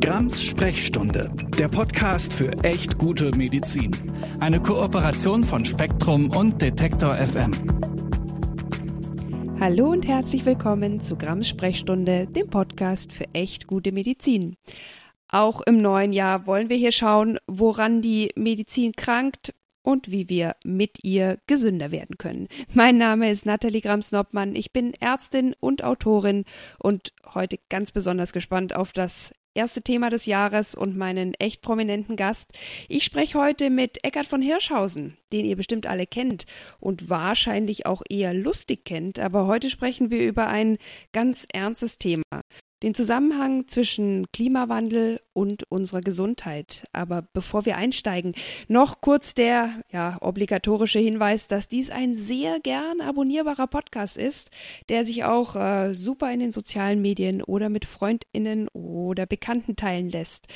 [0.00, 3.90] Grams Sprechstunde, der Podcast für echt gute Medizin.
[4.40, 7.50] Eine Kooperation von Spektrum und Detektor FM.
[9.60, 14.56] Hallo und herzlich willkommen zu Grams Sprechstunde, dem Podcast für echt gute Medizin.
[15.28, 20.56] Auch im neuen Jahr wollen wir hier schauen, woran die Medizin krankt, und wie wir
[20.64, 22.48] mit ihr gesünder werden können.
[22.74, 24.54] Mein Name ist Nathalie Grams-Noppmann.
[24.54, 26.44] Ich bin Ärztin und Autorin
[26.78, 32.16] und heute ganz besonders gespannt auf das erste Thema des Jahres und meinen echt prominenten
[32.16, 32.50] Gast.
[32.88, 36.46] Ich spreche heute mit Eckhard von Hirschhausen, den ihr bestimmt alle kennt
[36.78, 39.18] und wahrscheinlich auch eher lustig kennt.
[39.18, 40.78] Aber heute sprechen wir über ein
[41.12, 42.22] ganz ernstes Thema
[42.82, 46.84] den Zusammenhang zwischen Klimawandel und unserer Gesundheit.
[46.92, 48.34] Aber bevor wir einsteigen,
[48.68, 54.50] noch kurz der ja, obligatorische Hinweis, dass dies ein sehr gern abonnierbarer Podcast ist,
[54.88, 60.08] der sich auch äh, super in den sozialen Medien oder mit Freundinnen oder Bekannten teilen
[60.08, 60.46] lässt.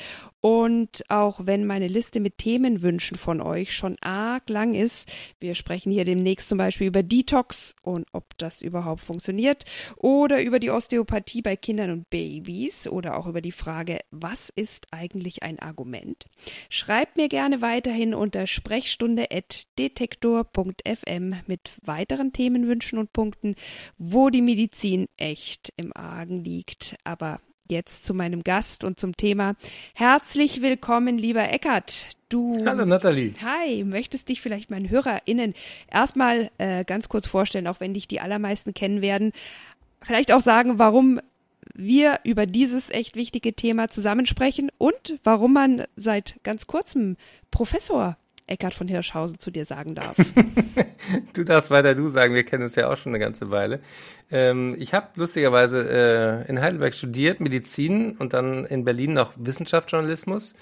[0.45, 5.91] Und auch wenn meine Liste mit Themenwünschen von euch schon arg lang ist, wir sprechen
[5.91, 9.65] hier demnächst zum Beispiel über Detox und ob das überhaupt funktioniert
[9.97, 14.85] oder über die Osteopathie bei Kindern und Babys oder auch über die Frage, was ist
[14.91, 16.25] eigentlich ein Argument?
[16.69, 23.55] Schreibt mir gerne weiterhin unter sprechstunde.detektor.fm mit weiteren Themenwünschen und Punkten,
[23.97, 26.97] wo die Medizin echt im Argen liegt.
[27.03, 29.55] Aber jetzt zu meinem Gast und zum Thema.
[29.93, 32.15] Herzlich willkommen, lieber Eckert.
[32.29, 32.65] Du.
[32.65, 33.33] Hallo Nathalie.
[33.43, 35.53] Hi, möchtest dich vielleicht meinen HörerInnen
[35.91, 39.31] erstmal äh, ganz kurz vorstellen, auch wenn dich die allermeisten kennen werden.
[40.01, 41.19] Vielleicht auch sagen, warum
[41.73, 47.17] wir über dieses echt wichtige Thema zusammensprechen und warum man seit ganz kurzem
[47.51, 50.15] Professor Eckhard von Hirschhausen zu dir sagen darf.
[51.33, 53.79] du darfst weiter du sagen, wir kennen uns ja auch schon eine ganze Weile.
[54.31, 60.53] Ähm, ich habe lustigerweise äh, in Heidelberg studiert, Medizin und dann in Berlin noch Wissenschaftsjournalismus.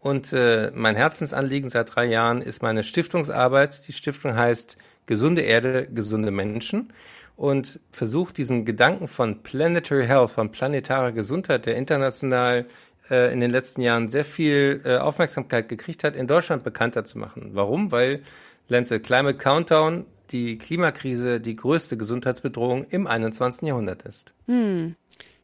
[0.00, 3.88] Und äh, mein Herzensanliegen seit drei Jahren ist meine Stiftungsarbeit.
[3.88, 6.92] Die Stiftung heißt Gesunde Erde, gesunde Menschen
[7.36, 12.66] und versucht diesen Gedanken von Planetary Health, von planetarer Gesundheit, der international
[13.10, 17.18] äh, in den letzten Jahren sehr viel äh, Aufmerksamkeit gekriegt hat, in Deutschland bekannter zu
[17.18, 17.50] machen.
[17.52, 17.92] Warum?
[17.92, 18.22] Weil
[18.68, 23.68] Lenze Climate Countdown die Klimakrise die größte Gesundheitsbedrohung im 21.
[23.68, 24.32] Jahrhundert ist.
[24.46, 24.96] Hm.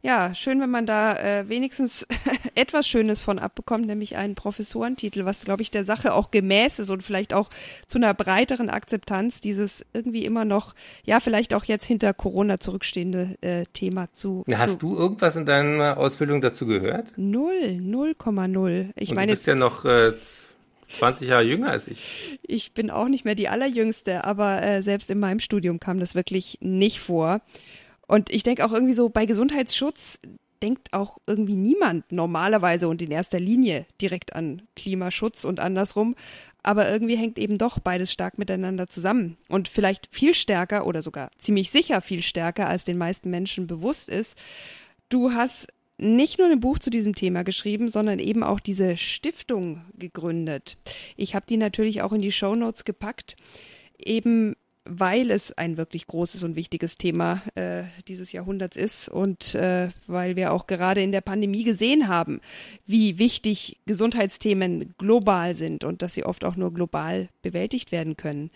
[0.03, 2.07] Ja, schön, wenn man da äh, wenigstens
[2.55, 6.91] etwas Schönes von abbekommt, nämlich einen Professorentitel, was, glaube ich, der Sache auch gemäß ist
[6.91, 7.51] und vielleicht auch
[7.87, 10.75] zu einer breiteren Akzeptanz dieses irgendwie immer noch,
[11.05, 14.45] ja, vielleicht auch jetzt hinter Corona zurückstehende äh, Thema zu.
[14.53, 17.13] Hast zu du irgendwas in deiner Ausbildung dazu gehört?
[17.17, 18.91] Null, 0,0.
[18.97, 20.13] Ich und meine, du bist ja noch äh,
[20.89, 22.39] 20 Jahre jünger als ich.
[22.43, 26.15] Ich bin auch nicht mehr die allerjüngste, aber äh, selbst in meinem Studium kam das
[26.15, 27.41] wirklich nicht vor.
[28.07, 30.19] Und ich denke auch irgendwie so, bei Gesundheitsschutz
[30.63, 36.15] denkt auch irgendwie niemand normalerweise und in erster Linie direkt an Klimaschutz und andersrum.
[36.63, 39.37] Aber irgendwie hängt eben doch beides stark miteinander zusammen.
[39.49, 44.09] Und vielleicht viel stärker oder sogar ziemlich sicher viel stärker, als den meisten Menschen bewusst
[44.09, 44.39] ist.
[45.09, 45.69] Du hast
[46.01, 50.77] nicht nur ein Buch zu diesem Thema geschrieben, sondern eben auch diese Stiftung gegründet.
[51.17, 53.37] Ich habe die natürlich auch in die Show Notes gepackt.
[53.99, 59.89] Eben weil es ein wirklich großes und wichtiges Thema äh, dieses Jahrhunderts ist und äh,
[60.07, 62.41] weil wir auch gerade in der Pandemie gesehen haben,
[62.87, 68.51] wie wichtig Gesundheitsthemen global sind und dass sie oft auch nur global bewältigt werden können.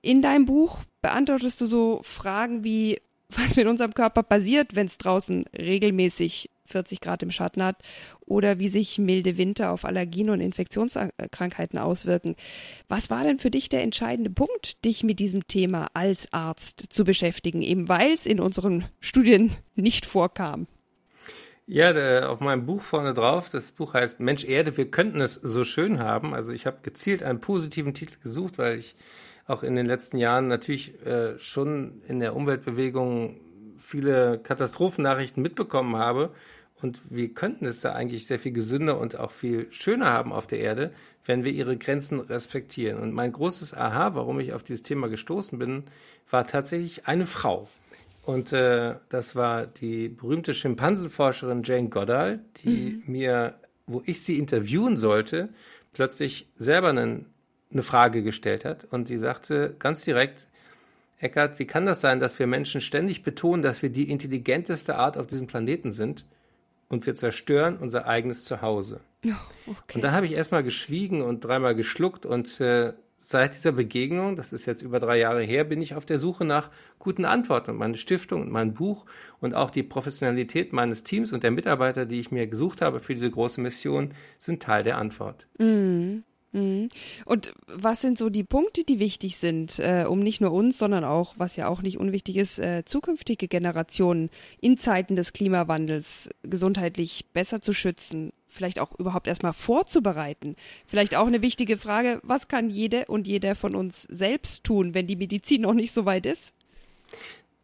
[0.00, 4.98] In deinem Buch beantwortest du so Fragen wie, was mit unserem Körper passiert, wenn es
[4.98, 7.76] draußen regelmäßig 40 Grad im Schatten hat
[8.20, 12.36] oder wie sich milde Winter auf Allergien und Infektionskrankheiten auswirken.
[12.88, 17.04] Was war denn für dich der entscheidende Punkt, dich mit diesem Thema als Arzt zu
[17.04, 20.66] beschäftigen, eben weil es in unseren Studien nicht vorkam?
[21.68, 25.34] Ja, der, auf meinem Buch vorne drauf, das Buch heißt Mensch Erde, wir könnten es
[25.34, 26.32] so schön haben.
[26.32, 28.94] Also ich habe gezielt einen positiven Titel gesucht, weil ich
[29.48, 33.40] auch in den letzten Jahren natürlich äh, schon in der Umweltbewegung
[33.78, 36.30] viele Katastrophennachrichten mitbekommen habe
[36.82, 40.46] und wir könnten es da eigentlich sehr viel gesünder und auch viel schöner haben auf
[40.46, 40.92] der Erde,
[41.24, 43.00] wenn wir ihre Grenzen respektieren.
[43.00, 45.84] Und mein großes Aha, warum ich auf dieses Thema gestoßen bin,
[46.30, 47.68] war tatsächlich eine Frau.
[48.24, 53.12] Und äh, das war die berühmte Schimpansenforscherin Jane Goddard, die mhm.
[53.12, 53.54] mir,
[53.86, 55.48] wo ich sie interviewen sollte,
[55.92, 57.26] plötzlich selber einen,
[57.72, 58.84] eine Frage gestellt hat.
[58.84, 60.48] Und die sagte ganz direkt,
[61.18, 65.16] Eckart, wie kann das sein, dass wir Menschen ständig betonen, dass wir die intelligenteste Art
[65.16, 66.26] auf diesem Planeten sind?
[66.88, 69.00] Und wir zerstören unser eigenes Zuhause.
[69.24, 69.30] Oh,
[69.66, 69.96] okay.
[69.96, 74.52] Und da habe ich erstmal geschwiegen und dreimal geschluckt und äh, seit dieser Begegnung, das
[74.52, 77.72] ist jetzt über drei Jahre her, bin ich auf der Suche nach guten Antworten.
[77.72, 79.06] Und meine Stiftung und mein Buch
[79.40, 83.14] und auch die Professionalität meines Teams und der Mitarbeiter, die ich mir gesucht habe für
[83.14, 85.48] diese große Mission, sind Teil der Antwort.
[85.58, 86.24] Mhm.
[86.56, 86.88] Mhm.
[87.26, 91.04] Und was sind so die Punkte, die wichtig sind, äh, um nicht nur uns, sondern
[91.04, 94.30] auch, was ja auch nicht unwichtig ist, äh, zukünftige Generationen
[94.60, 98.32] in Zeiten des Klimawandels gesundheitlich besser zu schützen?
[98.48, 100.56] Vielleicht auch überhaupt erstmal vorzubereiten.
[100.86, 105.06] Vielleicht auch eine wichtige Frage, was kann jede und jeder von uns selbst tun, wenn
[105.06, 106.54] die Medizin noch nicht so weit ist?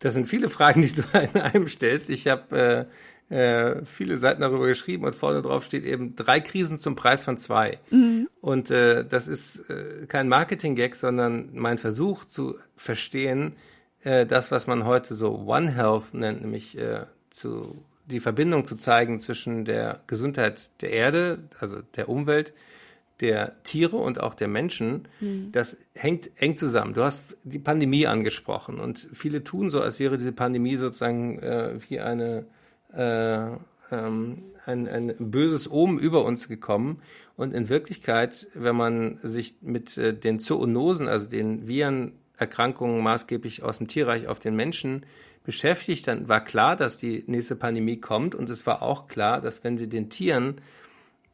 [0.01, 2.11] Das sind viele Fragen, die du in einem stellst.
[2.11, 6.77] Ich habe äh äh, viele Seiten darüber geschrieben und vorne drauf steht eben drei Krisen
[6.77, 7.79] zum Preis von zwei.
[7.91, 8.29] Mhm.
[8.43, 13.57] Und äh, das ist äh, kein Marketing-Gag, sondern mein Versuch zu verstehen,
[14.03, 18.77] äh, das, was man heute so One Health nennt, nämlich äh, zu, die Verbindung zu
[18.77, 22.53] zeigen zwischen der Gesundheit der Erde, also der Umwelt,
[23.21, 25.53] der Tiere und auch der Menschen, mhm.
[25.53, 26.93] das hängt eng zusammen.
[26.93, 31.77] Du hast die Pandemie angesprochen und viele tun so, als wäre diese Pandemie sozusagen äh,
[31.89, 32.45] wie eine
[32.95, 33.57] äh,
[33.91, 37.03] ähm, ein, ein böses Omen über uns gekommen.
[37.37, 43.79] Und in Wirklichkeit, wenn man sich mit äh, den Zoonosen, also den Virenerkrankungen maßgeblich aus
[43.79, 45.05] dem Tierreich auf den Menschen
[45.45, 48.35] beschäftigt, dann war klar, dass die nächste Pandemie kommt.
[48.35, 50.61] Und es war auch klar, dass wenn wir den Tieren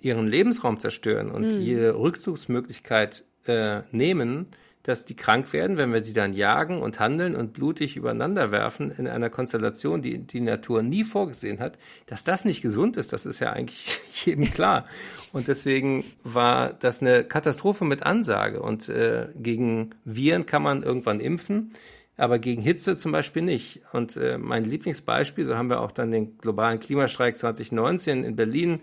[0.01, 1.61] ihren Lebensraum zerstören und mhm.
[1.61, 4.47] jede Rückzugsmöglichkeit äh, nehmen,
[4.89, 8.91] dass die krank werden, wenn wir sie dann jagen und handeln und blutig übereinander werfen
[8.91, 13.27] in einer Konstellation, die die Natur nie vorgesehen hat, dass das nicht gesund ist, das
[13.27, 14.87] ist ja eigentlich jedem klar.
[15.31, 18.63] Und deswegen war das eine Katastrophe mit Ansage.
[18.63, 21.75] Und äh, gegen Viren kann man irgendwann impfen,
[22.17, 23.83] aber gegen Hitze zum Beispiel nicht.
[23.93, 28.81] Und äh, mein Lieblingsbeispiel, so haben wir auch dann den globalen Klimastreik 2019 in Berlin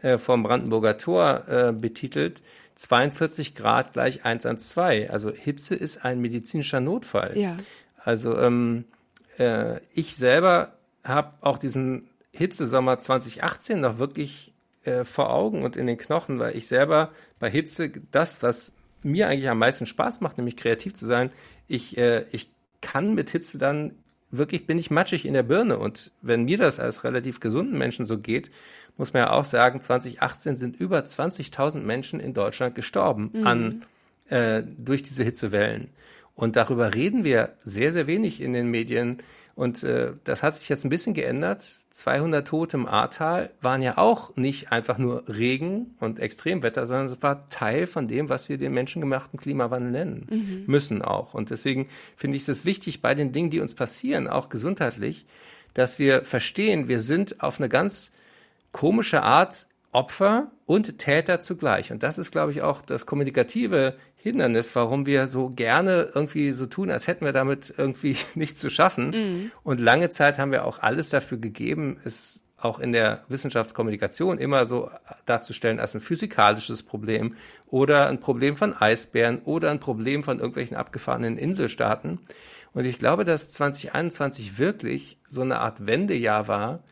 [0.00, 2.40] äh, vom Brandenburger Tor äh, betitelt,
[2.82, 5.10] 42 Grad gleich 1 an 2.
[5.10, 7.38] Also Hitze ist ein medizinischer Notfall.
[7.38, 7.56] Ja.
[7.96, 8.86] Also ähm,
[9.38, 10.72] äh, ich selber
[11.04, 14.52] habe auch diesen Hitzesommer 2018 noch wirklich
[14.82, 18.72] äh, vor Augen und in den Knochen, weil ich selber bei Hitze das, was
[19.04, 21.30] mir eigentlich am meisten Spaß macht, nämlich kreativ zu sein,
[21.68, 22.50] ich, äh, ich
[22.80, 23.92] kann mit Hitze dann
[24.32, 25.78] wirklich, bin ich matschig in der Birne.
[25.78, 28.50] Und wenn mir das als relativ gesunden Menschen so geht,
[28.96, 33.46] muss man ja auch sagen, 2018 sind über 20.000 Menschen in Deutschland gestorben mhm.
[33.46, 33.82] an,
[34.28, 35.90] äh, durch diese Hitzewellen.
[36.34, 39.18] Und darüber reden wir sehr, sehr wenig in den Medien.
[39.54, 41.62] Und äh, das hat sich jetzt ein bisschen geändert.
[41.90, 47.22] 200 Tote im Ahrtal waren ja auch nicht einfach nur Regen und Extremwetter, sondern es
[47.22, 50.64] war Teil von dem, was wir den menschengemachten Klimawandel nennen mhm.
[50.66, 51.34] müssen auch.
[51.34, 55.26] Und deswegen finde ich es wichtig bei den Dingen, die uns passieren, auch gesundheitlich,
[55.74, 58.10] dass wir verstehen, wir sind auf eine ganz
[58.72, 61.92] komische Art Opfer und Täter zugleich.
[61.92, 66.66] Und das ist, glaube ich, auch das kommunikative Hindernis, warum wir so gerne irgendwie so
[66.66, 69.10] tun, als hätten wir damit irgendwie nichts zu schaffen.
[69.10, 69.52] Mhm.
[69.64, 74.66] Und lange Zeit haben wir auch alles dafür gegeben, es auch in der Wissenschaftskommunikation immer
[74.66, 74.88] so
[75.26, 77.34] darzustellen als ein physikalisches Problem
[77.66, 82.20] oder ein Problem von Eisbären oder ein Problem von irgendwelchen abgefahrenen Inselstaaten.
[82.72, 86.84] Und ich glaube, dass 2021 wirklich so eine Art Wendejahr war,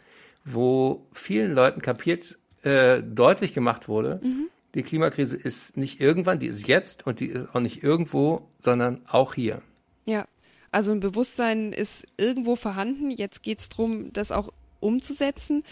[0.45, 4.49] wo vielen Leuten kapiert, äh, deutlich gemacht wurde, mhm.
[4.75, 9.03] Die Klimakrise ist nicht irgendwann, die ist jetzt und die ist auch nicht irgendwo, sondern
[9.09, 9.63] auch hier.
[10.07, 10.27] Ja,
[10.71, 13.11] also ein Bewusstsein ist irgendwo vorhanden.
[13.11, 15.65] Jetzt geht es darum, das auch umzusetzen.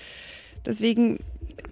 [0.67, 1.19] Deswegen,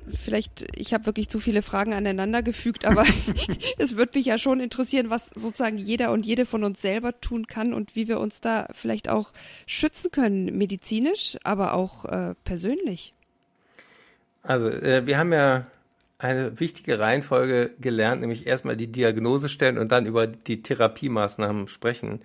[0.08, 3.04] vielleicht, ich habe wirklich zu viele Fragen aneinander gefügt, aber
[3.78, 7.48] es würde mich ja schon interessieren, was sozusagen jeder und jede von uns selber tun
[7.48, 9.32] kann und wie wir uns da vielleicht auch
[9.66, 13.12] schützen können, medizinisch, aber auch äh, persönlich.
[14.42, 15.66] Also, äh, wir haben ja
[16.18, 22.20] eine wichtige Reihenfolge gelernt, nämlich erstmal die Diagnose stellen und dann über die Therapiemaßnahmen sprechen.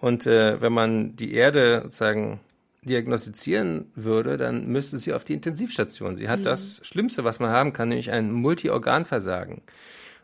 [0.00, 2.40] Und äh, wenn man die Erde sozusagen
[2.82, 6.16] diagnostizieren würde, dann müsste sie auf die Intensivstation.
[6.16, 6.44] Sie hat mhm.
[6.44, 9.62] das Schlimmste, was man haben kann, nämlich ein Multiorganversagen.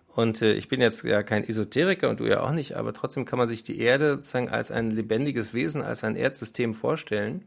[0.09, 3.25] Und äh, ich bin jetzt ja kein Esoteriker und du ja auch nicht, aber trotzdem
[3.25, 7.45] kann man sich die Erde sozusagen als ein lebendiges Wesen, als ein Erdsystem vorstellen.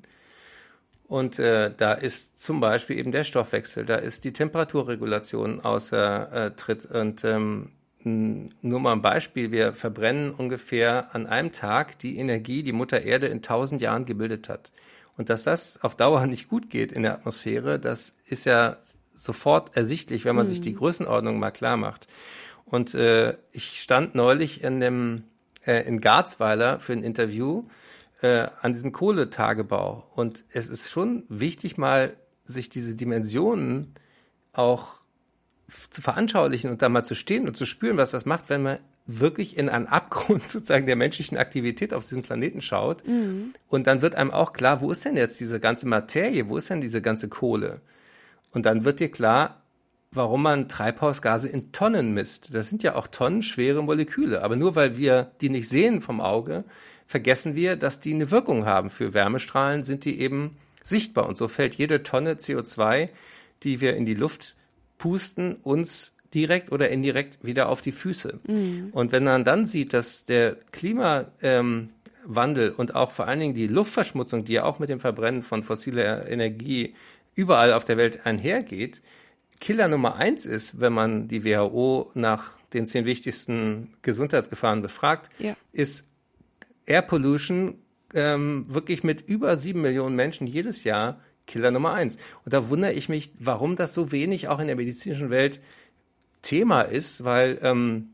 [1.11, 6.51] Und äh, da ist zum Beispiel eben der Stoffwechsel, da ist die Temperaturregulation außer äh,
[6.51, 6.85] Tritt.
[6.85, 7.71] Und ähm,
[8.05, 13.27] nur mal ein Beispiel, wir verbrennen ungefähr an einem Tag die Energie, die Mutter Erde
[13.27, 14.71] in tausend Jahren gebildet hat.
[15.17, 18.77] Und dass das auf Dauer nicht gut geht in der Atmosphäre, das ist ja
[19.13, 20.51] sofort ersichtlich, wenn man mhm.
[20.51, 22.07] sich die Größenordnung mal klar macht.
[22.63, 25.23] Und äh, ich stand neulich in dem
[25.65, 27.65] äh, in Garzweiler für ein Interview
[28.21, 30.07] äh, an diesem Kohletagebau.
[30.15, 33.95] Und es ist schon wichtig, mal sich diese Dimensionen
[34.53, 35.01] auch
[35.89, 38.79] zu veranschaulichen und da mal zu stehen und zu spüren, was das macht, wenn man
[39.07, 43.07] wirklich in einen Abgrund sozusagen der menschlichen Aktivität auf diesem Planeten schaut.
[43.07, 43.53] Mhm.
[43.67, 46.69] Und dann wird einem auch klar, wo ist denn jetzt diese ganze Materie, wo ist
[46.69, 47.81] denn diese ganze Kohle?
[48.51, 49.61] Und dann wird dir klar,
[50.11, 52.53] warum man Treibhausgase in Tonnen misst.
[52.53, 54.43] Das sind ja auch tonnenschwere Moleküle.
[54.43, 56.65] Aber nur weil wir die nicht sehen vom Auge,
[57.11, 58.89] vergessen wir, dass die eine Wirkung haben.
[58.89, 61.27] Für Wärmestrahlen sind die eben sichtbar.
[61.27, 63.09] Und so fällt jede Tonne CO2,
[63.63, 64.55] die wir in die Luft
[64.97, 68.39] pusten, uns direkt oder indirekt wieder auf die Füße.
[68.47, 68.89] Mhm.
[68.93, 71.89] Und wenn man dann sieht, dass der Klimawandel
[72.77, 76.29] und auch vor allen Dingen die Luftverschmutzung, die ja auch mit dem Verbrennen von fossiler
[76.29, 76.95] Energie
[77.35, 79.01] überall auf der Welt einhergeht,
[79.59, 85.55] Killer Nummer eins ist, wenn man die WHO nach den zehn wichtigsten Gesundheitsgefahren befragt, ja.
[85.73, 86.07] ist
[86.91, 87.75] Air Pollution
[88.13, 92.17] ähm, wirklich mit über sieben Millionen Menschen jedes Jahr Killer Nummer eins.
[92.43, 95.61] Und da wundere ich mich, warum das so wenig auch in der medizinischen Welt
[96.41, 98.09] Thema ist, weil ähm,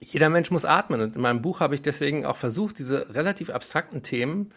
[0.00, 1.00] jeder Mensch muss atmen.
[1.00, 4.50] Und in meinem Buch habe ich deswegen auch versucht, diese relativ abstrakten Themen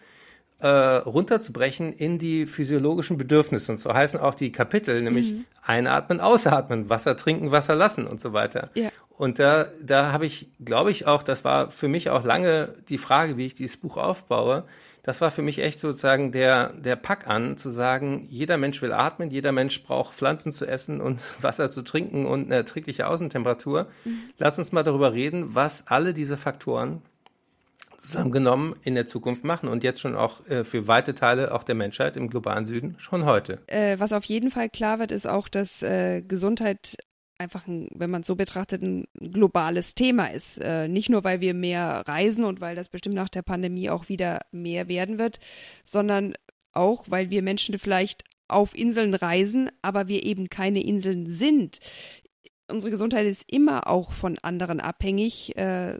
[0.58, 3.72] äh, runterzubrechen in die physiologischen Bedürfnisse.
[3.72, 5.44] Und so heißen auch die Kapitel, nämlich mhm.
[5.62, 8.70] einatmen, ausatmen, Wasser trinken, Wasser lassen und so weiter.
[8.74, 8.90] Ja.
[9.16, 12.98] Und da, da habe ich, glaube ich, auch, das war für mich auch lange die
[12.98, 14.64] Frage, wie ich dieses Buch aufbaue.
[15.02, 18.92] Das war für mich echt sozusagen der, der Pack an, zu sagen, jeder Mensch will
[18.92, 23.88] atmen, jeder Mensch braucht Pflanzen zu essen und Wasser zu trinken und eine erträgliche Außentemperatur.
[24.04, 24.18] Mhm.
[24.38, 27.02] Lass uns mal darüber reden, was alle diese Faktoren
[27.98, 31.76] zusammengenommen in der Zukunft machen und jetzt schon auch äh, für weite Teile auch der
[31.76, 33.60] Menschheit im globalen Süden schon heute.
[33.68, 36.96] Äh, was auf jeden Fall klar wird, ist auch, dass äh, Gesundheit
[37.42, 40.58] einfach, ein, wenn man es so betrachtet, ein globales Thema ist.
[40.58, 44.08] Äh, nicht nur, weil wir mehr reisen und weil das bestimmt nach der Pandemie auch
[44.08, 45.38] wieder mehr werden wird,
[45.84, 46.34] sondern
[46.72, 51.78] auch, weil wir Menschen vielleicht auf Inseln reisen, aber wir eben keine Inseln sind.
[52.70, 55.56] Unsere Gesundheit ist immer auch von anderen abhängig.
[55.56, 55.98] Äh,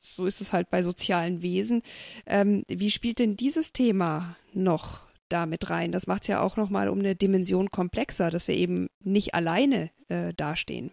[0.00, 1.82] so ist es halt bei sozialen Wesen.
[2.26, 5.92] Ähm, wie spielt denn dieses Thema noch da mit rein?
[5.92, 9.90] Das macht es ja auch nochmal um eine Dimension komplexer, dass wir eben nicht alleine
[10.08, 10.90] äh, dastehen.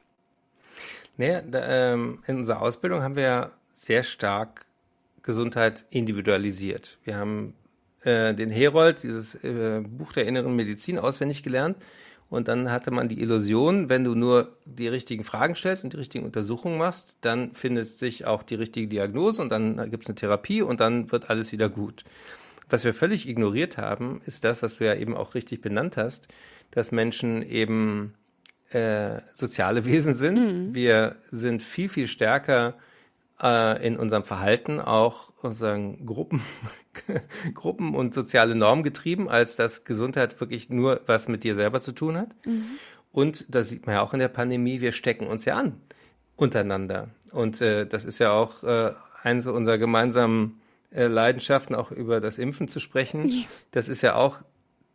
[1.18, 4.66] Naja, da, ähm, in unserer Ausbildung haben wir sehr stark
[5.24, 6.98] Gesundheit individualisiert.
[7.04, 7.54] Wir haben
[8.04, 11.78] äh, den Herold, dieses äh, Buch der inneren Medizin, auswendig gelernt
[12.30, 15.98] und dann hatte man die Illusion, wenn du nur die richtigen Fragen stellst und die
[15.98, 20.16] richtigen Untersuchungen machst, dann findet sich auch die richtige Diagnose und dann gibt es eine
[20.16, 22.04] Therapie und dann wird alles wieder gut.
[22.70, 26.28] Was wir völlig ignoriert haben, ist das, was du ja eben auch richtig benannt hast,
[26.72, 28.14] dass Menschen eben
[28.70, 30.40] äh, soziale Wesen sind.
[30.40, 30.76] Mhm.
[30.76, 32.76] Wir sind viel, viel stärker
[33.42, 36.42] äh, in unserem Verhalten auch sozusagen Gruppen,
[37.54, 41.92] Gruppen und soziale Normen getrieben, als dass Gesundheit wirklich nur was mit dir selber zu
[41.92, 42.30] tun hat.
[42.46, 42.66] Mhm.
[43.12, 45.80] Und das sieht man ja auch in der Pandemie, wir stecken uns ja an
[46.36, 47.10] untereinander.
[47.32, 48.92] Und äh, das ist ja auch äh,
[49.24, 50.62] eines unserer gemeinsamen
[50.96, 53.28] äh, Leidenschaften, auch über das Impfen zu sprechen.
[53.28, 53.44] Ja.
[53.72, 54.44] Das ist ja auch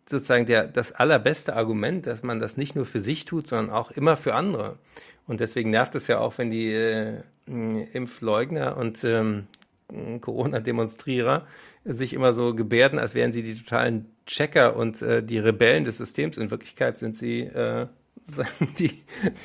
[0.08, 3.90] sozusagen der, das allerbeste Argument, dass man das nicht nur für sich tut, sondern auch
[3.90, 4.78] immer für andere.
[5.26, 9.46] Und deswegen nervt es ja auch, wenn die äh, Impfleugner und ähm,
[10.20, 11.46] Corona-Demonstrierer
[11.84, 15.98] sich immer so gebärden, als wären sie die totalen Checker und äh, die Rebellen des
[15.98, 16.36] Systems.
[16.36, 17.86] In Wirklichkeit sind sie äh,
[18.78, 18.92] die,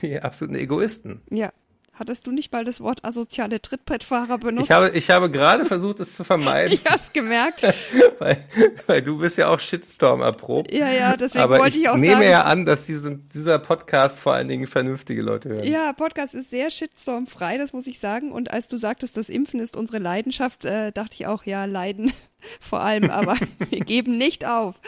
[0.01, 1.21] die absoluten Egoisten.
[1.29, 1.51] Ja,
[1.97, 4.65] Hattest du nicht mal das Wort asoziale Trittbrettfahrer benutzt?
[4.65, 6.73] Ich habe, ich habe gerade versucht, es zu vermeiden.
[6.73, 7.61] ich habe es gemerkt.
[8.19, 8.37] weil,
[8.85, 10.73] weil du bist ja auch Shitstorm erprobt.
[10.73, 12.03] Ja, ja, deswegen Aber wollte ich auch sagen.
[12.03, 15.63] ich nehme ja an, dass diesen, dieser Podcast vor allen Dingen vernünftige Leute hören.
[15.63, 18.33] Ja, Podcast ist sehr Shitstorm-frei, das muss ich sagen.
[18.33, 22.11] Und als du sagtest, das Impfen ist unsere Leidenschaft, äh, dachte ich auch, ja, Leiden
[22.59, 23.35] vor allem, aber
[23.69, 24.79] wir geben nicht auf.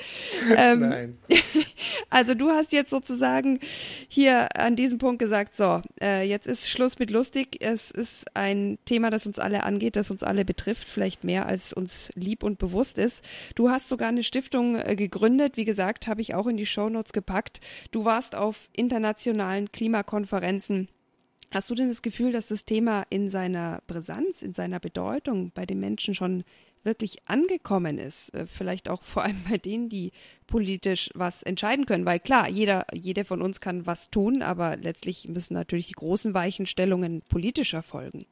[0.56, 1.18] Ähm, Nein.
[2.10, 3.60] Also du hast jetzt sozusagen
[4.08, 7.58] hier an diesem Punkt gesagt, so, äh, jetzt ist Schluss mit lustig.
[7.60, 11.74] Es ist ein Thema, das uns alle angeht, das uns alle betrifft, vielleicht mehr als
[11.74, 13.24] uns lieb und bewusst ist.
[13.56, 17.14] Du hast sogar eine Stiftung äh, gegründet, wie gesagt, habe ich auch in die Shownotes
[17.14, 17.60] gepackt.
[17.92, 20.88] Du warst auf internationalen Klimakonferenzen
[21.52, 25.66] Hast du denn das Gefühl, dass das Thema in seiner Brisanz, in seiner Bedeutung bei
[25.66, 26.44] den Menschen schon
[26.88, 28.34] wirklich angekommen ist.
[28.34, 30.12] Äh, vielleicht auch vor allem bei denen, die
[30.48, 32.08] politisch was entscheiden können.
[32.08, 36.34] Weil klar, jeder, jeder von uns kann was tun, aber letztlich müssen natürlich die großen
[36.34, 38.26] Weichenstellungen politisch erfolgen.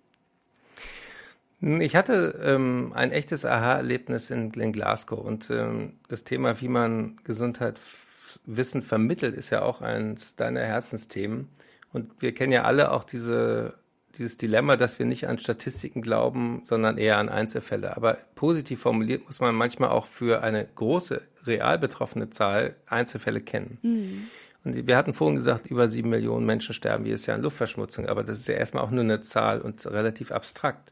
[1.61, 7.17] Ich hatte ähm, ein echtes Aha-Erlebnis in, in, Glasgow und ähm, das Thema, wie man
[7.23, 11.47] Gesundheitswissen vermittelt, ist ja auch eines deiner Herzensthemen.
[11.93, 13.73] Und wir kennen ja alle auch diese
[14.17, 17.95] dieses Dilemma, dass wir nicht an Statistiken glauben, sondern eher an Einzelfälle.
[17.95, 23.77] Aber positiv formuliert muss man manchmal auch für eine große, real betroffene Zahl Einzelfälle kennen.
[23.81, 24.27] Mhm.
[24.63, 28.23] Und wir hatten vorhin gesagt, über sieben Millionen Menschen sterben jedes Jahr an Luftverschmutzung, aber
[28.23, 30.91] das ist ja erstmal auch nur eine Zahl und relativ abstrakt.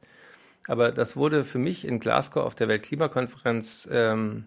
[0.68, 4.46] Aber das wurde für mich in Glasgow auf der Weltklimakonferenz ähm,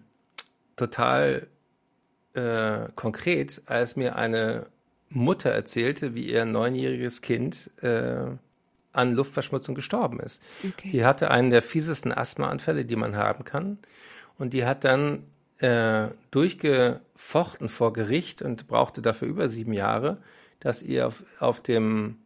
[0.77, 1.47] total
[2.33, 4.67] äh, konkret, als mir eine
[5.09, 8.27] Mutter erzählte, wie ihr neunjähriges Kind äh,
[8.97, 10.41] an Luftverschmutzung gestorben ist.
[10.65, 10.89] Okay.
[10.91, 13.77] Die hatte einen der fiesesten Asthmaanfälle, die man haben kann.
[14.37, 15.23] Und die hat dann
[15.59, 20.17] äh, durchgefochten vor Gericht und brauchte dafür über sieben Jahre,
[20.59, 22.17] dass ihr auf, auf dem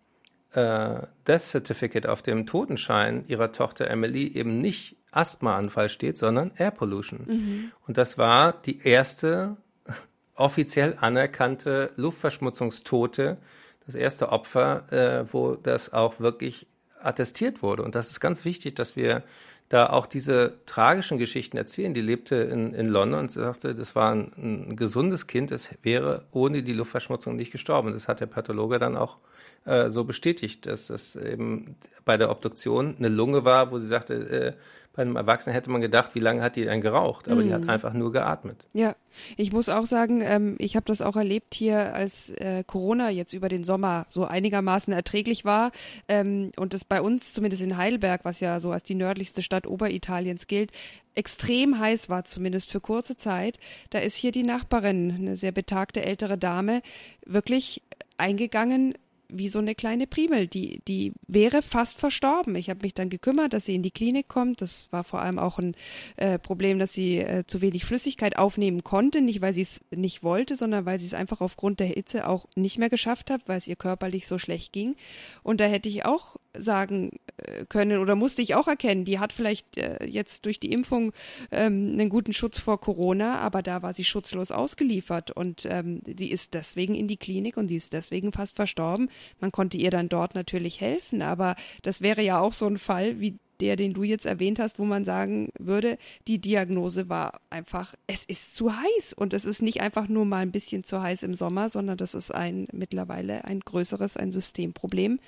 [0.53, 6.71] äh, Death Certificate, auf dem Totenschein ihrer Tochter Emily eben nicht Asthmaanfall steht, sondern Air
[6.71, 7.25] Pollution.
[7.27, 7.71] Mhm.
[7.87, 9.57] Und das war die erste
[10.35, 13.37] offiziell anerkannte Luftverschmutzungstote,
[13.85, 16.67] das erste Opfer, äh, wo das auch wirklich
[17.01, 17.83] attestiert wurde.
[17.83, 19.23] Und das ist ganz wichtig, dass wir
[19.69, 21.93] da auch diese tragischen Geschichten erzählen.
[21.93, 26.25] Die lebte in, in London und sagte, das war ein, ein gesundes Kind, es wäre
[26.31, 27.93] ohne die Luftverschmutzung nicht gestorben.
[27.93, 29.17] Das hat der Pathologe dann auch
[29.63, 34.13] äh, so bestätigt, dass das eben bei der Obduktion eine Lunge war, wo sie sagte,
[34.13, 34.53] äh,
[34.93, 37.29] bei einem Erwachsenen hätte man gedacht, wie lange hat die denn geraucht?
[37.29, 37.47] Aber mm.
[37.47, 37.69] die hat mhm.
[37.69, 38.65] einfach nur geatmet.
[38.73, 38.95] Ja,
[39.37, 43.33] ich muss auch sagen, ähm, ich habe das auch erlebt hier, als äh, Corona jetzt
[43.33, 45.71] über den Sommer so einigermaßen erträglich war
[46.09, 49.65] ähm, und es bei uns, zumindest in Heidelberg, was ja so als die nördlichste Stadt
[49.65, 50.71] Oberitaliens gilt,
[51.15, 53.59] extrem heiß war, zumindest für kurze Zeit.
[53.91, 56.81] Da ist hier die Nachbarin, eine sehr betagte ältere Dame,
[57.25, 57.81] wirklich
[58.17, 58.93] eingegangen
[59.31, 60.47] wie so eine kleine Primel.
[60.47, 62.55] Die, die wäre fast verstorben.
[62.55, 64.61] Ich habe mich dann gekümmert, dass sie in die Klinik kommt.
[64.61, 65.75] Das war vor allem auch ein
[66.17, 69.21] äh, Problem, dass sie äh, zu wenig Flüssigkeit aufnehmen konnte.
[69.21, 72.45] Nicht, weil sie es nicht wollte, sondern weil sie es einfach aufgrund der Hitze auch
[72.55, 74.95] nicht mehr geschafft hat, weil es ihr körperlich so schlecht ging.
[75.43, 79.33] Und da hätte ich auch sagen äh, können oder musste ich auch erkennen, die hat
[79.33, 81.13] vielleicht äh, jetzt durch die Impfung
[81.51, 86.31] ähm, einen guten Schutz vor Corona, aber da war sie schutzlos ausgeliefert und ähm, die
[86.31, 89.09] ist deswegen in die Klinik und die ist deswegen fast verstorben.
[89.39, 93.19] Man konnte ihr dann dort natürlich helfen, aber das wäre ja auch so ein Fall
[93.19, 97.93] wie der, den du jetzt erwähnt hast, wo man sagen würde, die Diagnose war einfach,
[98.07, 101.23] es ist zu heiß und es ist nicht einfach nur mal ein bisschen zu heiß
[101.23, 105.19] im Sommer, sondern das ist ein mittlerweile ein größeres, ein Systemproblem.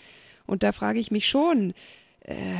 [0.45, 1.73] Und da frage ich mich schon,
[2.21, 2.55] äh,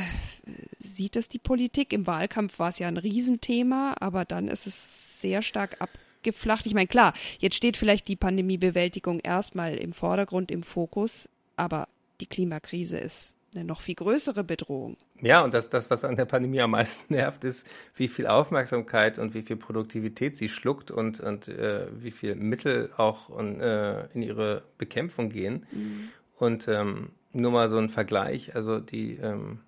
[0.80, 1.92] sieht das die Politik?
[1.92, 6.66] Im Wahlkampf war es ja ein Riesenthema, aber dann ist es sehr stark abgeflacht.
[6.66, 11.88] Ich meine, klar, jetzt steht vielleicht die Pandemiebewältigung erstmal im Vordergrund, im Fokus, aber
[12.20, 14.96] die Klimakrise ist eine noch viel größere Bedrohung.
[15.20, 19.18] Ja, und das, das, was an der Pandemie am meisten nervt, ist, wie viel Aufmerksamkeit
[19.18, 24.06] und wie viel Produktivität sie schluckt und, und äh, wie viel Mittel auch und, äh,
[24.08, 25.66] in ihre Bekämpfung gehen.
[25.70, 26.08] Mhm.
[26.36, 28.54] Und ähm, nur mal so ein Vergleich.
[28.54, 29.60] Also die, ähm,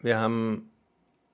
[0.00, 0.70] wir haben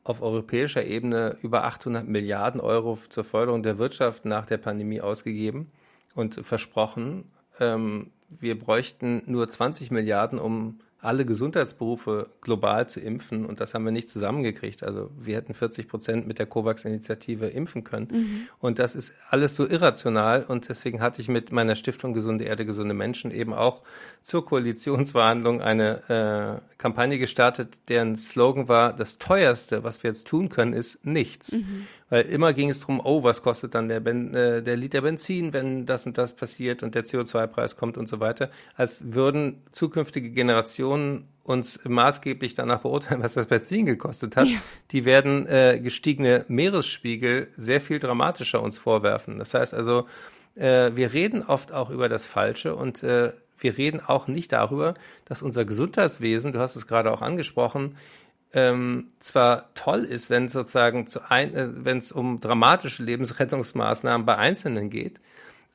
[0.05, 5.71] auf europäischer Ebene über 800 Milliarden Euro zur Förderung der Wirtschaft nach der Pandemie ausgegeben
[6.15, 7.25] und versprochen.
[7.59, 13.85] Ähm, wir bräuchten nur 20 Milliarden, um alle Gesundheitsberufe global zu impfen und das haben
[13.85, 14.83] wir nicht zusammengekriegt.
[14.83, 18.49] Also wir hätten 40 Prozent mit der COVAX-Initiative impfen können mhm.
[18.59, 22.65] und das ist alles so irrational und deswegen hatte ich mit meiner Stiftung Gesunde Erde,
[22.65, 23.83] gesunde Menschen eben auch
[24.25, 30.49] zur Koalitionsverhandlung eine äh, Kampagne gestartet, deren Slogan war, das teuerste, was wir jetzt tun
[30.49, 31.53] können, ist nichts.
[31.53, 31.87] Mhm.
[32.09, 35.53] Weil immer ging es darum, oh, was kostet dann der, ben, äh, der Liter Benzin,
[35.53, 40.31] wenn das und das passiert und der CO2-Preis kommt und so weiter, als würden zukünftige
[40.31, 44.47] Generationen uns maßgeblich danach beurteilen, was das Benzin gekostet hat.
[44.47, 44.57] Ja.
[44.91, 49.39] Die werden äh, gestiegene Meeresspiegel sehr viel dramatischer uns vorwerfen.
[49.39, 50.07] Das heißt also,
[50.55, 53.33] äh, wir reden oft auch über das Falsche und äh,
[53.65, 57.97] wir reden auch nicht darüber, dass unser Gesundheitswesen, du hast es gerade auch angesprochen,
[58.53, 64.37] ähm, zwar toll ist, wenn sozusagen zu ein, äh, wenn es um dramatische Lebensrettungsmaßnahmen bei
[64.37, 65.19] Einzelnen geht,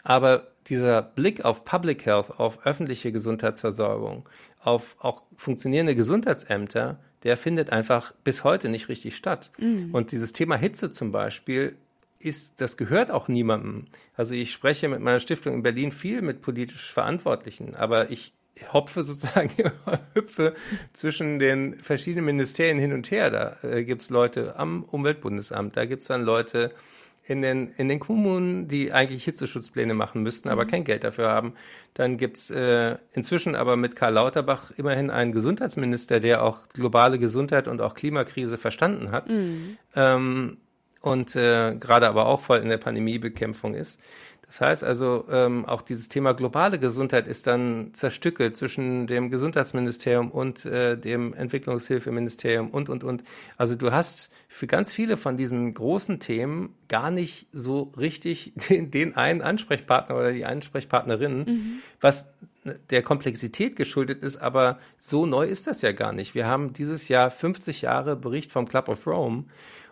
[0.03, 4.29] aber dieser Blick auf Public Health, auf öffentliche Gesundheitsversorgung,
[4.61, 9.51] auf auch funktionierende Gesundheitsämter, der findet einfach bis heute nicht richtig statt.
[9.57, 9.89] Mhm.
[9.91, 11.75] Und dieses Thema Hitze zum Beispiel
[12.19, 13.85] ist, das gehört auch niemandem.
[14.15, 18.33] Also ich spreche mit meiner Stiftung in Berlin viel mit politisch Verantwortlichen, aber ich
[18.73, 19.51] hopfe sozusagen,
[20.13, 20.53] hüpfe
[20.91, 23.29] zwischen den verschiedenen Ministerien hin und her.
[23.29, 26.73] Da äh, gibt es Leute am Umweltbundesamt, da gibt es dann Leute
[27.29, 30.69] in den, in den Kommunen, die eigentlich Hitzeschutzpläne machen müssten, aber mhm.
[30.69, 31.53] kein Geld dafür haben.
[31.93, 37.67] Dann gibt's äh, inzwischen aber mit Karl Lauterbach immerhin einen Gesundheitsminister, der auch globale Gesundheit
[37.67, 39.29] und auch Klimakrise verstanden hat.
[39.29, 39.77] Mhm.
[39.95, 40.57] Ähm,
[41.01, 43.99] und äh, gerade aber auch voll in der Pandemiebekämpfung ist.
[44.49, 50.31] Das heißt also, ähm, auch dieses Thema globale Gesundheit ist dann zerstückelt zwischen dem Gesundheitsministerium
[50.31, 53.23] und äh, dem Entwicklungshilfeministerium und, und, und.
[53.57, 58.89] Also du hast für ganz viele von diesen großen Themen gar nicht so richtig den,
[58.89, 61.79] den einen Ansprechpartner oder die Ansprechpartnerin, mhm.
[62.01, 62.25] was
[62.89, 66.33] der Komplexität geschuldet ist, aber so neu ist das ja gar nicht.
[66.33, 69.45] Wir haben dieses Jahr 50 Jahre Bericht vom Club of Rome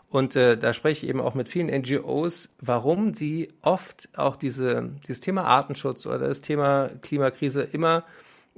[0.09, 4.91] und äh, da spreche ich eben auch mit vielen NGOs, warum sie oft auch diese,
[5.05, 8.05] dieses Thema Artenschutz oder das Thema Klimakrise immer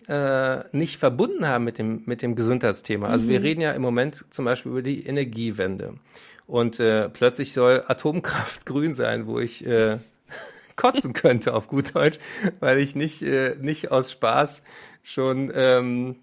[0.08, 3.08] äh, nicht verbunden haben mit dem, mit dem Gesundheitsthema.
[3.08, 3.30] Also mhm.
[3.30, 5.96] wir reden ja im Moment zum Beispiel über die Energiewende.
[6.46, 9.98] Und äh, plötzlich soll Atomkraft grün sein, wo ich äh,
[10.76, 12.20] kotzen könnte auf gut Deutsch,
[12.60, 14.62] weil ich nicht, äh, nicht aus Spaß
[15.02, 16.18] schon ähm,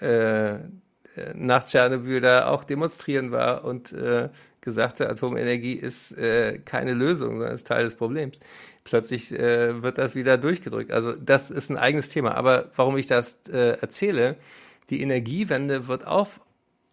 [0.00, 0.54] äh,
[1.34, 4.28] nach Tschernobyl da auch demonstrieren war und äh,
[4.62, 8.40] gesagt Atomenergie ist äh, keine Lösung, sondern ist Teil des Problems.
[8.84, 10.90] Plötzlich äh, wird das wieder durchgedrückt.
[10.90, 12.34] Also das ist ein eigenes Thema.
[12.34, 14.36] Aber warum ich das äh, erzähle,
[14.88, 16.28] die Energiewende wird auch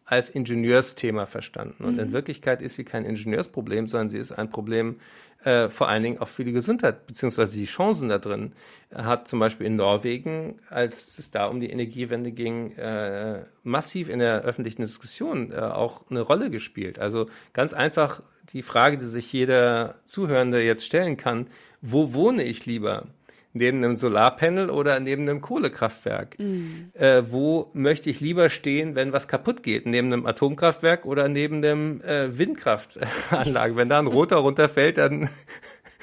[0.09, 1.83] als Ingenieursthema verstanden.
[1.83, 1.99] Und mhm.
[1.99, 4.95] in Wirklichkeit ist sie kein Ingenieursproblem, sondern sie ist ein Problem
[5.43, 8.53] äh, vor allen Dingen auch für die Gesundheit, beziehungsweise die Chancen da drin,
[8.93, 14.19] hat zum Beispiel in Norwegen, als es da um die Energiewende ging, äh, massiv in
[14.19, 16.99] der öffentlichen Diskussion äh, auch eine Rolle gespielt.
[16.99, 21.47] Also ganz einfach die Frage, die sich jeder Zuhörende jetzt stellen kann,
[21.81, 23.05] wo wohne ich lieber?
[23.53, 26.37] Neben einem Solarpanel oder neben einem Kohlekraftwerk?
[26.39, 26.91] Mhm.
[26.93, 29.85] Äh, wo möchte ich lieber stehen, wenn was kaputt geht?
[29.85, 33.75] Neben einem Atomkraftwerk oder neben einem äh, Windkraftanlage?
[33.75, 35.29] wenn da ein Rotor runterfällt, dann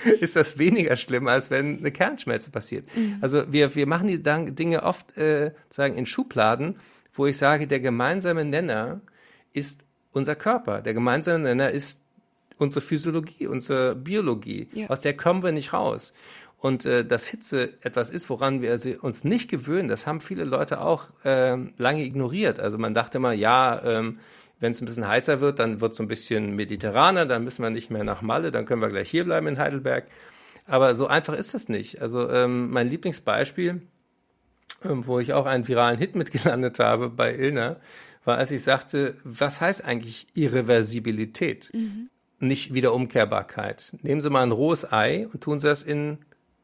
[0.21, 2.85] ist das weniger schlimm, als wenn eine Kernschmelze passiert.
[2.97, 3.19] Mhm.
[3.21, 6.77] Also wir, wir machen die Dinge oft äh, sagen in Schubladen,
[7.13, 9.01] wo ich sage, der gemeinsame Nenner
[9.53, 10.83] ist unser Körper.
[10.83, 12.01] Der gemeinsame Nenner ist
[12.59, 14.69] unsere Physiologie, unsere Biologie.
[14.73, 14.89] Ja.
[14.89, 16.13] Aus der kommen wir nicht raus.
[16.67, 20.81] Und äh, dass Hitze etwas ist, woran wir uns nicht gewöhnen, das haben viele Leute
[20.81, 22.59] auch äh, lange ignoriert.
[22.59, 24.19] Also man dachte immer, ja, ähm,
[24.59, 27.63] wenn es ein bisschen heißer wird, dann wird es so ein bisschen mediterraner, dann müssen
[27.63, 30.09] wir nicht mehr nach Malle, dann können wir gleich hier bleiben in Heidelberg.
[30.67, 32.03] Aber so einfach ist das nicht.
[32.03, 33.83] Also ähm, mein Lieblingsbeispiel,
[34.85, 37.77] ähm, wo ich auch einen viralen Hit mitgelandet habe bei Ilna,
[38.25, 41.71] war, als ich sagte, was heißt eigentlich Irreversibilität?
[41.73, 42.11] Mhm.
[42.41, 43.93] Nicht Wiederumkehrbarkeit.
[44.03, 46.19] Nehmen Sie mal ein rohes Ei und tun Sie das in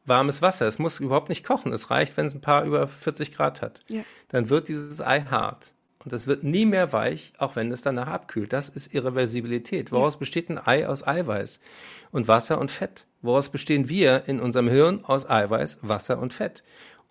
[0.05, 0.67] warmes Wasser.
[0.67, 1.73] Es muss überhaupt nicht kochen.
[1.73, 3.81] Es reicht, wenn es ein paar über 40 Grad hat.
[3.87, 4.01] Ja.
[4.29, 5.73] Dann wird dieses Ei hart.
[6.03, 8.51] Und es wird nie mehr weich, auch wenn es danach abkühlt.
[8.51, 9.91] Das ist Irreversibilität.
[9.91, 10.19] Woraus ja.
[10.19, 11.61] besteht ein Ei aus Eiweiß
[12.11, 13.05] und Wasser und Fett?
[13.21, 16.63] Woraus bestehen wir in unserem Hirn aus Eiweiß, Wasser und Fett?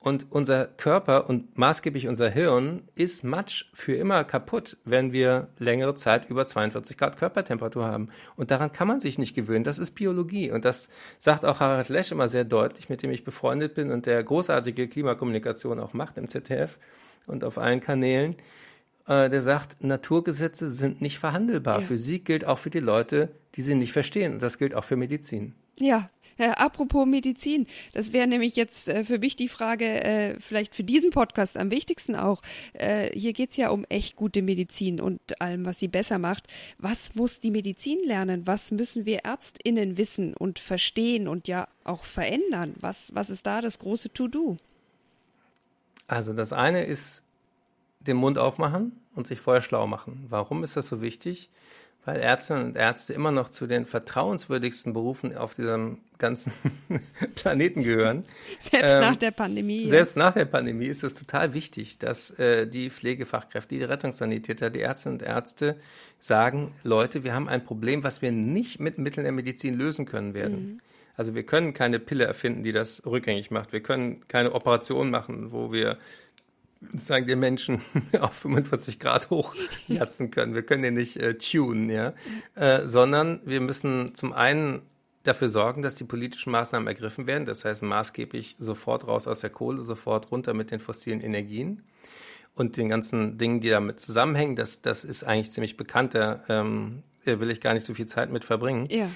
[0.03, 5.95] Und unser Körper und maßgeblich unser Hirn ist matsch für immer kaputt, wenn wir längere
[5.95, 8.09] Zeit über 42 Grad Körpertemperatur haben.
[8.35, 9.63] Und daran kann man sich nicht gewöhnen.
[9.63, 10.51] Das ist Biologie.
[10.51, 10.89] Und das
[11.21, 14.89] sagt auch Harald Lesch immer sehr deutlich, mit dem ich befreundet bin und der großartige
[14.89, 16.79] Klimakommunikation auch macht im ZDF
[17.29, 18.35] und auf allen Kanälen.
[19.07, 21.79] Äh, der sagt, Naturgesetze sind nicht verhandelbar.
[21.79, 21.87] Ja.
[21.87, 24.33] Physik gilt auch für die Leute, die sie nicht verstehen.
[24.33, 25.55] Und das gilt auch für Medizin.
[25.79, 26.11] Ja,
[26.43, 30.83] äh, apropos Medizin, das wäre nämlich jetzt äh, für mich die Frage, äh, vielleicht für
[30.83, 32.43] diesen Podcast am wichtigsten auch.
[32.73, 36.49] Äh, hier geht es ja um echt gute Medizin und allem, was sie besser macht.
[36.79, 38.45] Was muss die Medizin lernen?
[38.45, 42.75] Was müssen wir ÄrztInnen wissen und verstehen und ja auch verändern?
[42.81, 44.57] Was, was ist da das große To-Do?
[46.09, 47.23] Also das eine ist
[48.01, 50.27] den Mund aufmachen und sich vorher schlau machen.
[50.29, 51.51] Warum ist das so wichtig?
[52.05, 56.53] Weil Ärztinnen und Ärzte immer noch zu den vertrauenswürdigsten Berufen auf diesem ganzen
[57.37, 58.25] Planeten gehören.
[58.59, 59.87] Selbst ähm, nach der Pandemie.
[59.87, 60.25] Selbst ja.
[60.25, 65.21] nach der Pandemie ist es total wichtig, dass äh, die Pflegefachkräfte, die Rettungssanitäter, die Ärztinnen
[65.21, 65.77] und Ärzte
[66.19, 70.35] sagen, Leute, wir haben ein Problem, was wir nicht mit Mitteln der Medizin lösen können
[70.35, 70.55] werden.
[70.55, 70.81] Mhm.
[71.17, 73.73] Also wir können keine Pille erfinden, die das rückgängig macht.
[73.73, 75.99] Wir können keine Operation machen, wo wir
[76.95, 77.81] sagen den Menschen
[78.21, 80.55] auf 45 Grad hochjatzen können.
[80.55, 82.15] Wir können den nicht äh, tunen, ja,
[82.55, 84.83] äh, sondern wir müssen zum einen
[85.23, 87.45] dafür sorgen, dass die politischen Maßnahmen ergriffen werden.
[87.45, 91.83] Das heißt maßgeblich sofort raus aus der Kohle, sofort runter mit den fossilen Energien
[92.55, 94.57] und den ganzen Dingen, die damit zusammenhängen.
[94.57, 96.15] Das, das ist eigentlich ziemlich bekannt.
[96.15, 98.87] Da ähm, will ich gar nicht so viel Zeit mit verbringen.
[98.91, 99.09] Ja.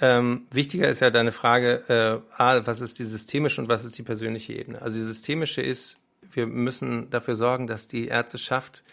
[0.00, 3.96] Ähm, wichtiger ist ja deine Frage, äh, A, was ist die systemische und was ist
[3.98, 4.82] die persönliche Ebene?
[4.82, 6.01] Also die systemische ist,
[6.32, 8.84] wir müssen dafür sorgen, dass die Ärzteschaft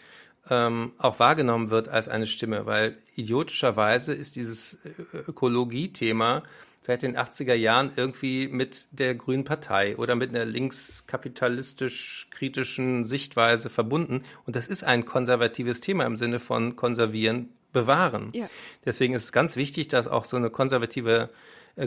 [0.48, 4.90] ähm, auch wahrgenommen wird als eine Stimme, weil idiotischerweise ist dieses äh,
[5.28, 6.42] Ökologie-Thema
[6.82, 14.24] seit den 80er Jahren irgendwie mit der Grünen Partei oder mit einer linkskapitalistisch-kritischen Sichtweise verbunden.
[14.46, 18.30] Und das ist ein konservatives Thema im Sinne von konservieren, bewahren.
[18.32, 18.48] Ja.
[18.84, 21.30] Deswegen ist es ganz wichtig, dass auch so eine konservative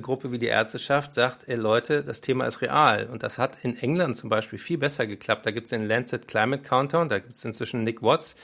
[0.02, 3.08] Gruppe wie die Ärzteschaft sagt, ey Leute, das Thema ist real.
[3.12, 5.46] Und das hat in England zum Beispiel viel besser geklappt.
[5.46, 8.36] Da gibt es den Lancet Climate Countdown, da gibt es inzwischen Nick Watts,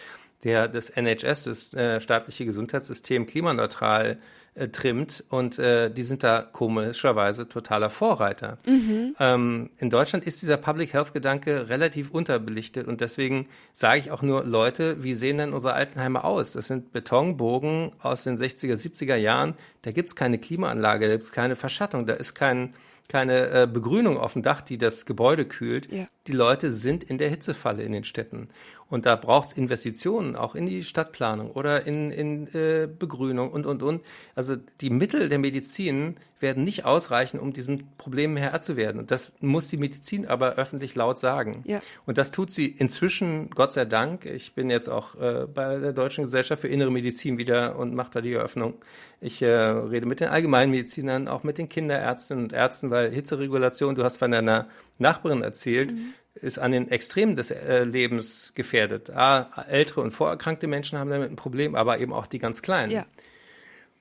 [0.43, 4.19] der das NHS, das äh, staatliche Gesundheitssystem, klimaneutral
[4.55, 8.57] äh, trimmt und äh, die sind da komischerweise totaler Vorreiter.
[8.65, 9.15] Mhm.
[9.19, 14.21] Ähm, in Deutschland ist dieser Public Health Gedanke relativ unterbelichtet und deswegen sage ich auch
[14.21, 16.53] nur, Leute, wie sehen denn unsere Altenheime aus?
[16.53, 21.55] Das sind Betonbogen aus den 60er, 70er Jahren, da gibt's keine Klimaanlage, da gibt's keine
[21.55, 22.73] Verschattung, da ist kein
[23.09, 25.91] keine äh, Begrünung auf dem Dach, die das Gebäude kühlt.
[25.91, 26.07] Ja.
[26.27, 28.49] Die Leute sind in der Hitzefalle in den Städten.
[28.89, 33.65] Und da braucht es Investitionen, auch in die Stadtplanung oder in, in äh, Begrünung und,
[33.65, 34.03] und, und.
[34.33, 38.99] Also die Mittel der Medizin werden nicht ausreichen, um diesen Problemen Herr zu werden.
[38.99, 41.63] Und das muss die Medizin aber öffentlich laut sagen.
[41.67, 41.81] Ja.
[42.05, 44.25] Und das tut sie inzwischen, Gott sei Dank.
[44.25, 48.11] Ich bin jetzt auch äh, bei der Deutschen Gesellschaft für Innere Medizin wieder und mache
[48.13, 48.75] da die Eröffnung.
[49.21, 54.03] Ich äh, rede mit den Allgemeinmedizinern, auch mit den Kinderärztinnen und Ärzten, weil Hitzeregulation, du
[54.03, 59.09] hast von deiner Nachbarin erzählt, mhm ist an den Extremen des äh, Lebens gefährdet.
[59.09, 62.91] A, ältere und vorerkrankte Menschen haben damit ein Problem, aber eben auch die ganz Kleinen.
[62.91, 63.05] Ja.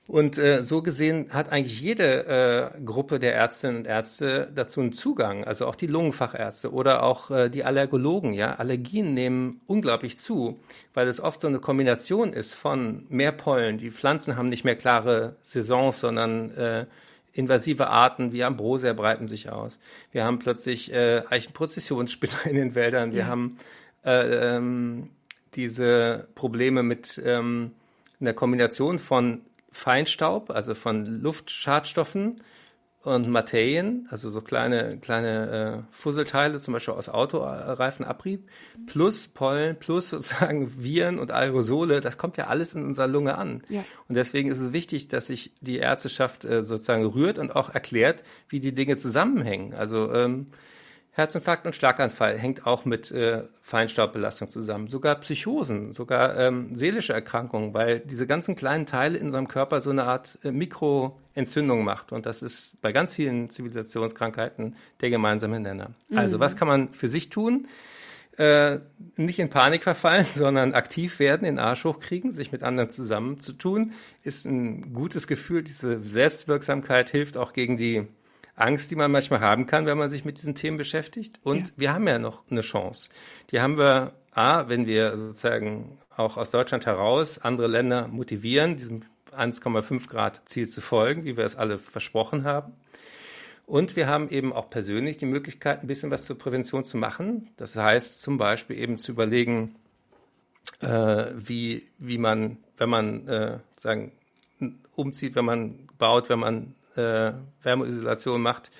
[0.09, 4.91] Und äh, so gesehen hat eigentlich jede äh, Gruppe der Ärztinnen und Ärzte dazu einen
[4.91, 8.33] Zugang, also auch die Lungenfachärzte oder auch äh, die Allergologen.
[8.33, 10.61] Ja, Allergien nehmen unglaublich zu,
[10.95, 13.77] weil es oft so eine Kombination ist von mehr Pollen.
[13.77, 16.85] Die Pflanzen haben nicht mehr klare Saisons, sondern äh,
[17.33, 19.79] invasive Arten wie Ambrosia breiten sich aus.
[20.11, 23.11] Wir haben plötzlich äh, Eichenprozessionsspinner in den Wäldern.
[23.11, 23.27] Wir ja.
[23.27, 23.57] haben
[24.05, 25.09] äh, ähm,
[25.55, 27.71] diese Probleme mit ähm,
[28.19, 32.41] einer Kombination von Feinstaub, also von Luftschadstoffen
[33.01, 38.49] und Materien, also so kleine, kleine äh, Fusselteile, zum Beispiel aus Autoreifenabrieb,
[38.87, 43.63] plus Pollen, plus sozusagen Viren und Aerosole, das kommt ja alles in unserer Lunge an.
[43.69, 43.85] Ja.
[44.09, 48.23] Und deswegen ist es wichtig, dass sich die Ärzteschaft äh, sozusagen rührt und auch erklärt,
[48.49, 49.73] wie die Dinge zusammenhängen.
[49.73, 50.47] Also ähm,
[51.19, 54.87] Herzinfarkt und Schlaganfall hängt auch mit äh, Feinstaubbelastung zusammen.
[54.87, 59.89] Sogar Psychosen, sogar ähm, seelische Erkrankungen, weil diese ganzen kleinen Teile in unserem Körper so
[59.89, 62.11] eine Art äh, Mikroentzündung macht.
[62.11, 65.91] Und das ist bei ganz vielen Zivilisationskrankheiten der gemeinsame Nenner.
[66.09, 66.17] Mhm.
[66.17, 67.67] Also was kann man für sich tun?
[68.37, 68.79] Äh,
[69.17, 73.91] nicht in Panik verfallen, sondern aktiv werden, den Arsch hochkriegen, sich mit anderen zusammenzutun,
[74.23, 75.61] ist ein gutes Gefühl.
[75.61, 78.07] Diese Selbstwirksamkeit hilft auch gegen die
[78.59, 81.39] Angst, die man manchmal haben kann, wenn man sich mit diesen Themen beschäftigt.
[81.43, 81.73] Und ja.
[81.77, 83.09] wir haben ja noch eine Chance.
[83.51, 89.03] Die haben wir, A, wenn wir sozusagen auch aus Deutschland heraus andere Länder motivieren, diesem
[89.31, 92.73] 1,5 Grad Ziel zu folgen, wie wir es alle versprochen haben.
[93.65, 97.49] Und wir haben eben auch persönlich die Möglichkeit, ein bisschen was zur Prävention zu machen.
[97.57, 99.75] Das heißt zum Beispiel eben zu überlegen,
[100.81, 104.11] äh, wie, wie man, wenn man äh, sagen,
[104.95, 108.71] umzieht, wenn man baut, wenn man äh, Wärmeisolation macht,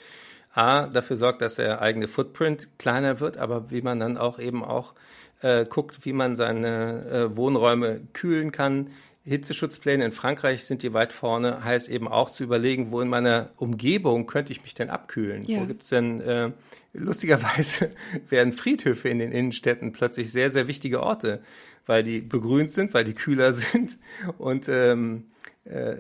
[0.54, 4.64] A, dafür sorgt, dass der eigene Footprint kleiner wird, aber wie man dann auch eben
[4.64, 4.94] auch
[5.42, 8.90] äh, guckt, wie man seine äh, Wohnräume kühlen kann.
[9.26, 13.50] Hitzeschutzpläne in Frankreich sind die weit vorne, heißt eben auch zu überlegen, wo in meiner
[13.58, 15.44] Umgebung könnte ich mich denn abkühlen?
[15.44, 15.62] Ja.
[15.62, 16.52] Wo gibt's denn, äh,
[16.94, 17.92] lustigerweise
[18.30, 21.42] werden Friedhöfe in den Innenstädten plötzlich sehr, sehr wichtige Orte,
[21.86, 24.00] weil die begrünt sind, weil die kühler sind
[24.40, 25.26] und ähm,
[25.66, 25.98] äh,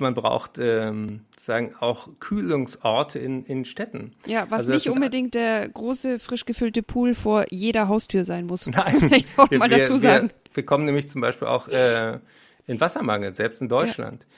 [0.00, 4.12] man braucht ähm, sagen auch Kühlungsorte in, in Städten.
[4.26, 8.66] Ja, was also nicht unbedingt der große frisch gefüllte Pool vor jeder Haustür sein muss.
[8.66, 10.28] Nein, ich auch mal dazu sagen.
[10.28, 12.18] Wir, wir, kommen nämlich zum Beispiel auch äh,
[12.66, 14.22] in Wassermangel, selbst in Deutschland.
[14.22, 14.28] Ja.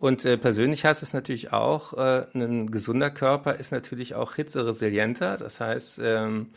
[0.00, 5.36] Und äh, persönlich heißt es natürlich auch, äh, ein gesunder Körper ist natürlich auch hitzeresilienter.
[5.36, 6.48] Das heißt, ähm,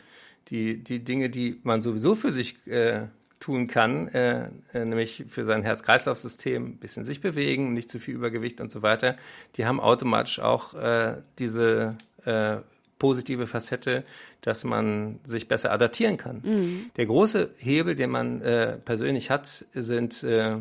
[0.48, 3.02] die, die Dinge, die man sowieso für sich äh,
[3.44, 8.14] tun kann, äh, äh, nämlich für sein Herz-Kreislauf-System ein bisschen sich bewegen, nicht zu viel
[8.14, 9.18] Übergewicht und so weiter,
[9.56, 12.56] die haben automatisch auch äh, diese äh,
[12.98, 14.04] positive Facette,
[14.40, 16.40] dass man sich besser adaptieren kann.
[16.42, 16.90] Mhm.
[16.96, 20.56] Der große Hebel, den man äh, persönlich hat, sind äh,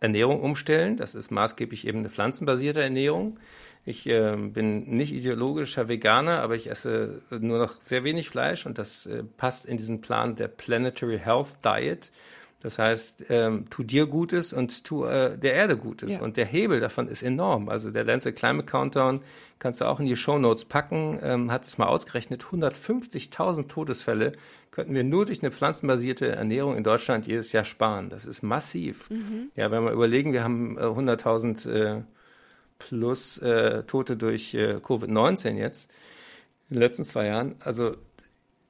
[0.00, 0.98] Ernährung umstellen.
[0.98, 3.38] Das ist maßgeblich eben eine pflanzenbasierte Ernährung.
[3.90, 8.78] Ich äh, bin nicht ideologischer Veganer, aber ich esse nur noch sehr wenig Fleisch und
[8.78, 12.12] das äh, passt in diesen Plan der Planetary Health Diet.
[12.62, 16.14] Das heißt, ähm, tu dir Gutes und tu äh, der Erde Gutes.
[16.14, 16.20] Ja.
[16.20, 17.68] Und der Hebel davon ist enorm.
[17.68, 19.22] Also der Lancet Climate Countdown
[19.58, 21.18] kannst du auch in die Show Notes packen.
[21.22, 24.34] Ähm, hat es mal ausgerechnet, 150.000 Todesfälle
[24.70, 28.08] könnten wir nur durch eine pflanzenbasierte Ernährung in Deutschland jedes Jahr sparen.
[28.08, 29.10] Das ist massiv.
[29.10, 29.50] Mhm.
[29.56, 32.02] Ja, wenn wir überlegen, wir haben äh, 100.000 äh,
[32.80, 35.88] plus äh, Tote durch äh, Covid-19 jetzt
[36.68, 37.54] in den letzten zwei Jahren.
[37.60, 37.96] Also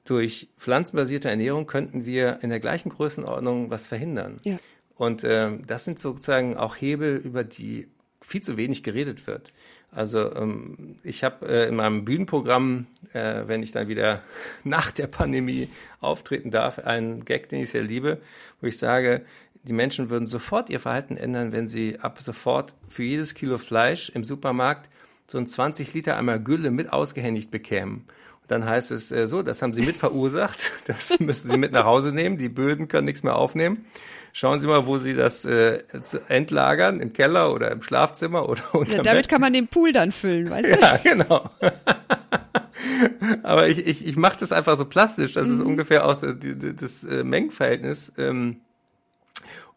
[0.03, 4.37] durch pflanzenbasierte Ernährung könnten wir in der gleichen Größenordnung was verhindern.
[4.43, 4.59] Ja.
[4.95, 7.87] Und ähm, das sind sozusagen auch Hebel, über die
[8.21, 9.53] viel zu wenig geredet wird.
[9.91, 14.21] Also ähm, ich habe äh, in meinem Bühnenprogramm, äh, wenn ich dann wieder
[14.63, 15.69] nach der Pandemie
[15.99, 18.21] auftreten darf, einen Gag, den ich sehr liebe,
[18.61, 19.25] wo ich sage,
[19.63, 24.09] die Menschen würden sofort ihr Verhalten ändern, wenn sie ab sofort für jedes Kilo Fleisch
[24.09, 24.89] im Supermarkt
[25.27, 28.05] so ein 20 Liter einmal Gülle mit ausgehändigt bekämen.
[28.41, 31.71] Und dann heißt es äh, so, das haben sie mit verursacht, das müssen sie mit
[31.71, 33.85] nach Hause nehmen, die Böden können nichts mehr aufnehmen.
[34.33, 35.83] Schauen Sie mal, wo Sie das äh,
[36.29, 40.13] entlagern, im Keller oder im Schlafzimmer oder unter ja, Damit kann man den Pool dann
[40.13, 40.79] füllen, weißt du?
[40.79, 41.49] Ja, genau.
[43.43, 45.53] Aber ich, ich, ich mache das einfach so plastisch, das mhm.
[45.53, 48.13] ist ungefähr auch so die, die, das äh, Mengenverhältnis.
[48.17, 48.61] Ähm,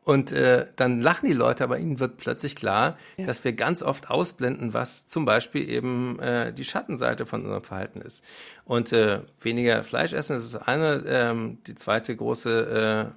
[0.04, 3.26] und äh, dann lachen die Leute, aber ihnen wird plötzlich klar, ja.
[3.26, 8.02] dass wir ganz oft ausblenden, was zum Beispiel eben äh, die Schattenseite von unserem Verhalten
[8.02, 8.22] ist.
[8.66, 11.04] Und äh, weniger Fleisch essen, das ist eine.
[11.06, 13.12] Ähm, die zweite große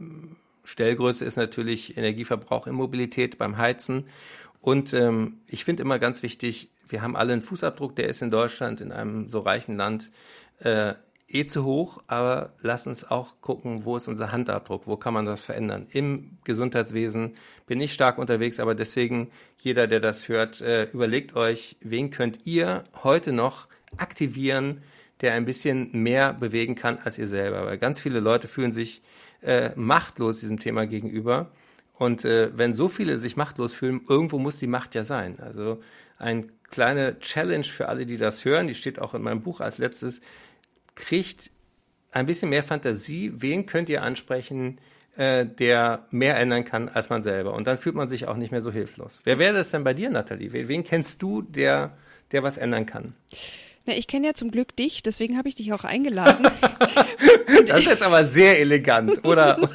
[0.00, 0.04] äh,
[0.64, 4.06] Stellgröße ist natürlich Energieverbrauch in Mobilität beim Heizen.
[4.60, 8.32] Und ähm, ich finde immer ganz wichtig, wir haben alle einen Fußabdruck, der ist in
[8.32, 10.10] Deutschland, in einem so reichen Land,
[10.60, 10.94] äh,
[11.28, 15.26] eh zu hoch, aber lass uns auch gucken, wo ist unser Handabdruck, wo kann man
[15.26, 15.86] das verändern.
[15.90, 17.36] Im Gesundheitswesen
[17.66, 22.46] bin ich stark unterwegs, aber deswegen jeder, der das hört, äh, überlegt euch, wen könnt
[22.46, 24.82] ihr heute noch aktivieren,
[25.20, 27.66] der ein bisschen mehr bewegen kann als ihr selber.
[27.66, 29.02] Weil ganz viele Leute fühlen sich
[29.42, 31.50] äh, machtlos diesem Thema gegenüber.
[31.94, 35.40] Und äh, wenn so viele sich machtlos fühlen, irgendwo muss die Macht ja sein.
[35.40, 35.80] Also
[36.16, 39.78] ein kleine Challenge für alle, die das hören, die steht auch in meinem Buch als
[39.78, 40.20] letztes,
[40.98, 41.50] kriegt
[42.10, 44.80] ein bisschen mehr Fantasie, wen könnt ihr ansprechen,
[45.16, 47.54] äh, der mehr ändern kann als man selber.
[47.54, 49.20] Und dann fühlt man sich auch nicht mehr so hilflos.
[49.24, 50.52] Wer wäre das denn bei dir, Nathalie?
[50.52, 51.96] Wen kennst du, der,
[52.32, 53.14] der was ändern kann?
[53.86, 56.46] Na, ich kenne ja zum Glück dich, deswegen habe ich dich auch eingeladen.
[57.66, 59.58] das ist jetzt aber sehr elegant, oder?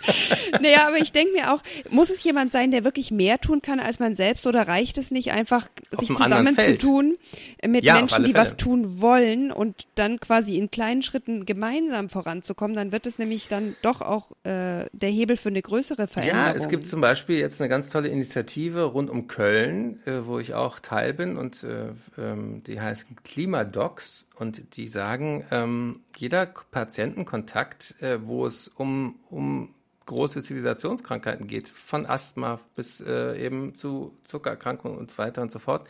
[0.60, 3.80] naja, aber ich denke mir auch, muss es jemand sein, der wirklich mehr tun kann
[3.80, 7.18] als man selbst oder reicht es nicht einfach, auf sich zusammenzutun
[7.66, 12.76] mit ja, Menschen, die was tun wollen und dann quasi in kleinen Schritten gemeinsam voranzukommen?
[12.76, 16.46] Dann wird es nämlich dann doch auch äh, der Hebel für eine größere Veränderung.
[16.46, 20.38] Ja, es gibt zum Beispiel jetzt eine ganz tolle Initiative rund um Köln, äh, wo
[20.38, 26.46] ich auch Teil bin und äh, ähm, die heißt Klimadocs und die sagen, ähm, jeder
[26.46, 29.74] Patientenkontakt, äh, wo es um, um
[30.06, 35.58] große Zivilisationskrankheiten geht, von Asthma bis äh, eben zu Zuckererkrankungen und so weiter und so
[35.58, 35.88] fort.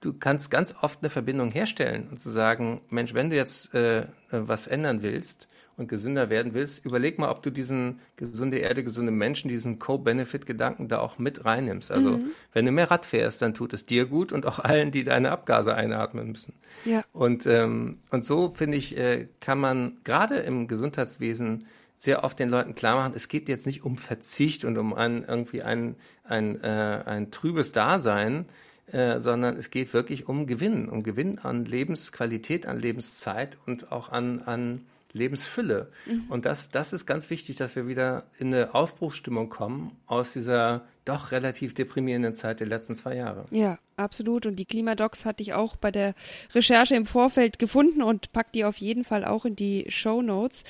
[0.00, 4.06] Du kannst ganz oft eine Verbindung herstellen und zu sagen, Mensch, wenn du jetzt äh,
[4.30, 9.12] was ändern willst und gesünder werden willst, überleg mal, ob du diesen gesunde Erde, gesunde
[9.12, 11.90] Menschen, diesen Co-Benefit-Gedanken da auch mit reinnimmst.
[11.90, 12.30] Also mhm.
[12.52, 15.30] wenn du mehr Rad fährst, dann tut es dir gut und auch allen, die deine
[15.30, 16.54] Abgase einatmen müssen.
[16.84, 17.02] Ja.
[17.12, 21.66] Und, ähm, und so, finde ich, äh, kann man gerade im Gesundheitswesen
[22.00, 25.22] sehr oft den Leuten klar machen, es geht jetzt nicht um Verzicht und um ein,
[25.22, 28.46] irgendwie ein, ein, äh, ein trübes Dasein,
[28.86, 34.08] äh, sondern es geht wirklich um Gewinn, um Gewinn an Lebensqualität, an Lebenszeit und auch
[34.08, 35.90] an, an Lebensfülle.
[36.06, 36.24] Mhm.
[36.28, 40.86] Und das, das ist ganz wichtig, dass wir wieder in eine Aufbruchsstimmung kommen aus dieser
[41.04, 43.46] doch relativ deprimierenden Zeit der letzten zwei Jahre.
[43.50, 44.46] Ja, absolut.
[44.46, 46.14] Und die Klimadocs hatte ich auch bei der
[46.54, 50.64] Recherche im Vorfeld gefunden und pack die auf jeden Fall auch in die Show Notes.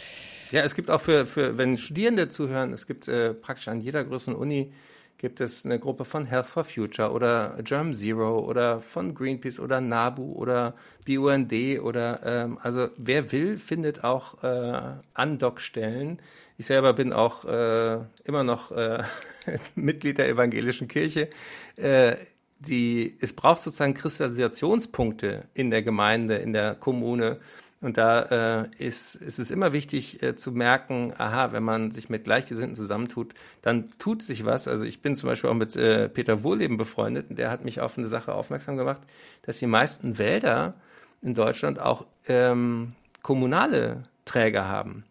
[0.51, 4.05] Ja, es gibt auch für, für wenn Studierende zuhören, es gibt äh, praktisch an jeder
[4.05, 4.73] größeren Uni
[5.21, 9.83] gibt es eine Gruppe von Health for Future oder Germ Zero oder von Greenpeace oder
[9.83, 10.75] NABU oder
[11.07, 11.53] BUND
[11.83, 14.81] oder ähm, also wer will, findet auch äh,
[15.13, 16.21] Andockstellen.
[16.57, 19.03] Ich selber bin auch äh, immer noch äh,
[19.75, 21.29] Mitglied der evangelischen Kirche.
[21.77, 22.17] Äh,
[22.59, 27.41] die, es braucht sozusagen Kristallisationspunkte in der Gemeinde, in der Kommune,
[27.81, 32.11] und da äh, ist, ist es immer wichtig äh, zu merken, aha, wenn man sich
[32.11, 34.69] mit Gleichgesinnten zusammentut, dann tut sich was.
[34.69, 37.81] Also ich bin zum Beispiel auch mit äh, Peter Wohleben befreundet und der hat mich
[37.81, 39.01] auf eine Sache aufmerksam gemacht,
[39.43, 40.75] dass die meisten Wälder
[41.23, 45.05] in Deutschland auch ähm, kommunale Träger haben.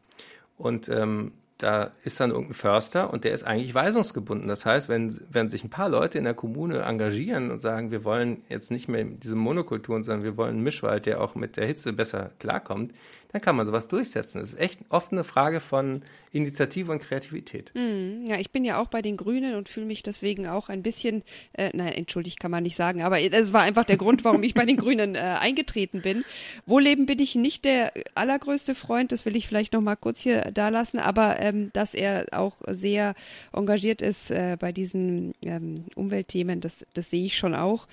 [0.58, 4.48] Und ähm, da ist dann irgendein Förster und der ist eigentlich weisungsgebunden.
[4.48, 8.06] Das heißt, wenn, wenn sich ein paar Leute in der Kommune engagieren und sagen, wir
[8.06, 11.68] wollen jetzt nicht mehr diese Monokulturen, sondern wir wollen einen Mischwald, der auch mit der
[11.68, 12.94] Hitze besser klarkommt,
[13.32, 14.40] dann kann man sowas durchsetzen.
[14.40, 17.72] Das ist echt oft eine Frage von Initiative und Kreativität.
[17.76, 20.82] Mm, ja, ich bin ja auch bei den Grünen und fühle mich deswegen auch ein
[20.82, 24.42] bisschen, äh, nein, entschuldigt kann man nicht sagen, aber es war einfach der Grund, warum
[24.42, 26.26] ich bei den Grünen äh, eingetreten bin.
[26.66, 30.52] Wohleben bin ich nicht der allergrößte Freund, das will ich vielleicht noch mal kurz hier
[30.52, 33.14] da lassen, aber ähm, dass er auch sehr
[33.54, 37.88] engagiert ist äh, bei diesen ähm, Umweltthemen, das, das sehe ich schon auch.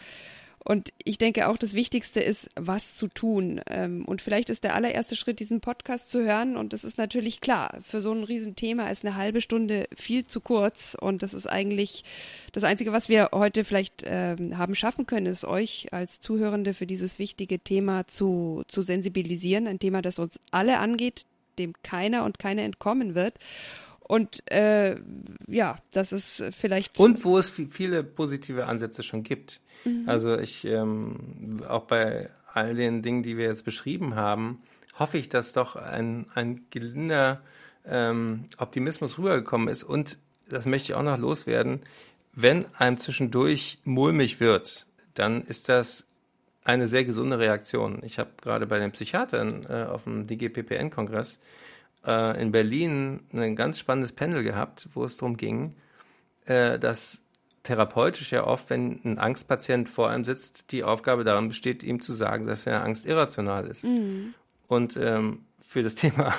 [0.67, 3.61] Und ich denke auch, das Wichtigste ist, was zu tun.
[3.71, 6.57] Ähm, und vielleicht ist der allererste Schritt, diesen Podcast zu hören.
[6.57, 7.79] Und das ist natürlich klar.
[7.83, 10.97] Für so ein Riesenthema ist eine halbe Stunde viel zu kurz.
[11.01, 12.03] Und das ist eigentlich
[12.53, 16.89] das Einzige, was wir heute vielleicht ähm, haben schaffen können, ist euch als Zuhörende für
[16.89, 19.69] dieses wichtige Thema zu, zu sensibilisieren.
[19.69, 21.27] Ein Thema, das uns alle angeht,
[21.61, 23.35] dem keiner und keine entkommen wird.
[24.09, 24.97] Und äh,
[25.49, 26.99] ja, das ist vielleicht.
[26.99, 29.61] Und wo es viele positive Ansätze schon gibt.
[29.85, 30.05] Mhm.
[30.07, 34.63] Also ich, ähm, auch bei all den Dingen, die wir jetzt beschrieben haben,
[34.99, 37.43] hoffe ich, dass doch ein, ein gelinder
[37.85, 39.83] ähm, Optimismus rübergekommen ist.
[39.83, 41.81] Und das möchte ich auch noch loswerden.
[42.33, 46.07] Wenn einem zwischendurch mulmig wird, dann ist das
[46.65, 48.03] eine sehr gesunde Reaktion.
[48.05, 51.41] Ich habe gerade bei den Psychiatern äh, auf dem DGPPN-Kongress
[52.07, 55.75] äh, in Berlin ein ganz spannendes Panel gehabt, wo es darum ging,
[56.47, 57.23] äh, dass
[57.63, 62.13] therapeutisch ja oft, wenn ein Angstpatient vor einem sitzt, die Aufgabe darin besteht, ihm zu
[62.13, 63.85] sagen, dass seine Angst irrational ist.
[63.85, 64.35] Mhm.
[64.69, 66.33] Und ähm, für das Thema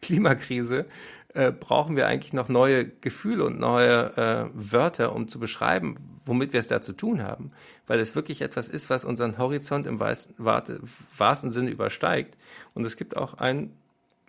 [0.00, 0.86] Klimakrise
[1.34, 6.52] äh, brauchen wir eigentlich noch neue Gefühle und neue äh, Wörter, um zu beschreiben, womit
[6.52, 7.52] wir es da zu tun haben.
[7.86, 12.36] Weil es wirklich etwas ist, was unseren Horizont im wahrsten Sinne übersteigt.
[12.74, 13.72] Und es gibt auch ein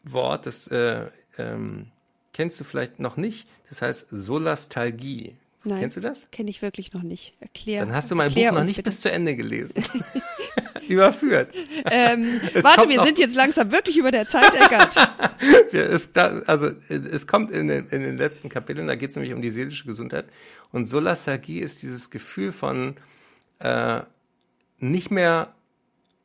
[0.04, 1.88] Wort, das äh, ähm,
[2.34, 3.47] kennst du vielleicht noch nicht.
[3.70, 5.36] Das heißt Solastalgie.
[5.66, 6.28] Nein, Kennst du das?
[6.32, 7.36] Kenne ich wirklich noch nicht.
[7.39, 7.80] Erklär.
[7.80, 8.84] Dann hast du mein Buch noch nicht bitte.
[8.84, 9.84] bis zu Ende gelesen.
[10.88, 11.54] Überführt.
[11.86, 14.97] Ähm, warte, wir sind jetzt langsam wirklich über der Zeit, Eckert.
[16.47, 19.49] also es kommt in den, in den letzten Kapiteln, da geht es nämlich um die
[19.49, 20.26] seelische Gesundheit.
[20.72, 22.95] Und Solastalgie ist dieses Gefühl von
[23.60, 24.01] äh,
[24.80, 25.54] nicht mehr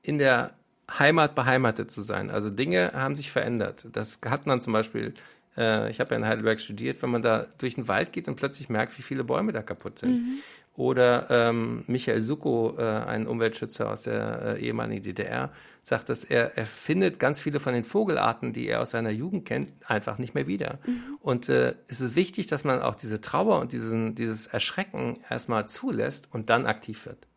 [0.03, 0.58] in der
[0.91, 2.31] Heimat beheimatet zu sein.
[2.31, 3.87] Also Dinge haben sich verändert.
[3.93, 5.15] Das hat man zum Beispiel,
[5.57, 8.37] äh, ich habe ja in Heidelberg studiert, wenn man da durch den Wald geht und
[8.37, 10.13] plötzlich merkt, wie viele Bäume da kaputt sind.
[10.13, 10.39] Mhm.
[10.79, 15.51] Oder ähm, Michael Suko, äh, ein Umweltschützer aus der äh, ehemaligen DDR,
[15.83, 19.45] sagt, dass er, er findet ganz viele von den Vogelarten, die er aus seiner Jugend
[19.45, 20.79] kennt, einfach nicht mehr wieder.
[20.87, 21.19] Mhm.
[21.21, 25.69] Und äh, es ist wichtig, dass man auch diese Trauer und diesen, dieses Erschrecken erstmal
[25.69, 27.28] zulässt und dann aktiv wird.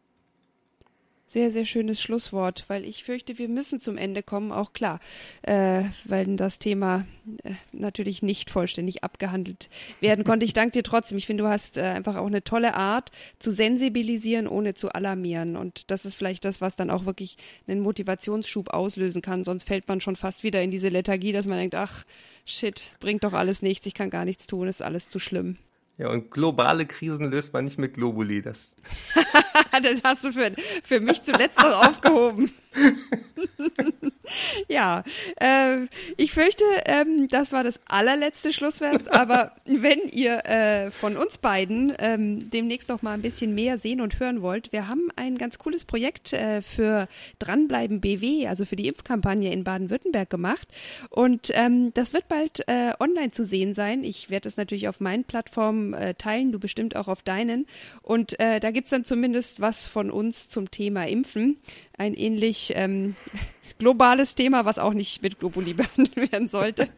[1.32, 5.00] Sehr, sehr schönes Schlusswort, weil ich fürchte, wir müssen zum Ende kommen, auch klar,
[5.44, 7.06] äh, weil das Thema
[7.44, 9.70] äh, natürlich nicht vollständig abgehandelt
[10.02, 10.46] werden konnte.
[10.46, 11.18] Ich danke dir trotzdem.
[11.18, 15.56] Ich finde, du hast äh, einfach auch eine tolle Art zu sensibilisieren, ohne zu alarmieren.
[15.56, 19.46] Und das ist vielleicht das, was dann auch wirklich einen Motivationsschub auslösen kann.
[19.46, 22.04] Sonst fällt man schon fast wieder in diese Lethargie, dass man denkt, ach,
[22.44, 25.58] shit, bringt doch alles nichts, ich kann gar nichts tun, ist alles zu schlimm.
[26.02, 28.42] Ja, und globale Krisen löst man nicht mit Globuli.
[28.42, 28.76] Das,
[29.72, 32.52] das hast du für, für mich zuletzt noch aufgehoben.
[34.68, 35.04] ja,
[35.40, 39.12] äh, ich fürchte, ähm, das war das allerletzte Schlusswort.
[39.14, 44.02] Aber wenn ihr äh, von uns beiden ähm, demnächst noch mal ein bisschen mehr sehen
[44.02, 47.08] und hören wollt, wir haben ein ganz cooles Projekt äh, für
[47.40, 50.68] Dranbleiben BW, also für die Impfkampagne in Baden-Württemberg gemacht.
[51.10, 54.04] Und ähm, das wird bald äh, online zu sehen sein.
[54.04, 57.68] Ich werde es natürlich auf meinen Plattformen äh, teilen, du bestimmt auch auf deinen.
[58.02, 61.58] Und äh, da gibt's dann zumindest was von uns zum Thema Impfen.
[62.02, 63.16] Ein ähnlich ähm,
[63.78, 66.90] globales Thema, was auch nicht mit Globuli behandelt werden sollte.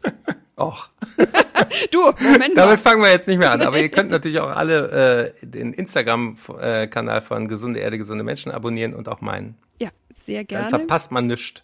[0.56, 0.88] Och.
[1.90, 2.62] du, Moment mal.
[2.62, 3.60] Damit fangen wir jetzt nicht mehr an.
[3.60, 8.94] Aber ihr könnt natürlich auch alle äh, den Instagram-Kanal von Gesunde Erde, gesunde Menschen abonnieren
[8.94, 9.58] und auch meinen.
[9.78, 10.70] Ja, sehr gerne.
[10.70, 11.62] Dann verpasst man nichts.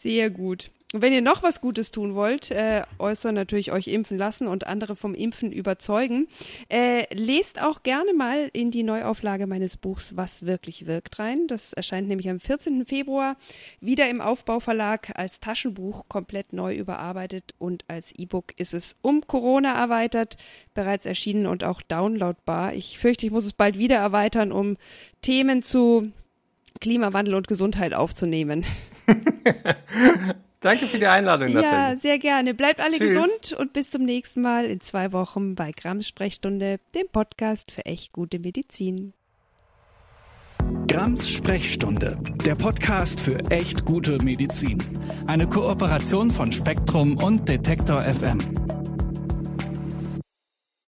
[0.00, 0.70] Sehr gut.
[0.94, 4.96] Wenn ihr noch was Gutes tun wollt, äh, äußern natürlich euch impfen lassen und andere
[4.96, 6.28] vom Impfen überzeugen.
[6.70, 11.46] Äh, lest auch gerne mal in die Neuauflage meines Buchs Was wirklich wirkt rein.
[11.46, 12.86] Das erscheint nämlich am 14.
[12.86, 13.36] Februar
[13.82, 19.74] wieder im Aufbauverlag als Taschenbuch komplett neu überarbeitet und als E-Book ist es um Corona
[19.74, 20.38] erweitert,
[20.72, 22.72] bereits erschienen und auch downloadbar.
[22.72, 24.78] Ich fürchte, ich muss es bald wieder erweitern, um
[25.20, 26.12] Themen zu
[26.80, 28.64] Klimawandel und Gesundheit aufzunehmen.
[30.60, 31.52] Danke für die Einladung.
[31.52, 31.90] Nathalie.
[31.92, 32.52] Ja, sehr gerne.
[32.52, 33.08] Bleibt alle Tschüss.
[33.16, 37.86] gesund und bis zum nächsten Mal in zwei Wochen bei Grams Sprechstunde, dem Podcast für
[37.86, 39.12] echt gute Medizin.
[40.88, 44.78] Grams Sprechstunde, der Podcast für echt gute Medizin.
[45.26, 48.87] Eine Kooperation von Spektrum und Detektor FM.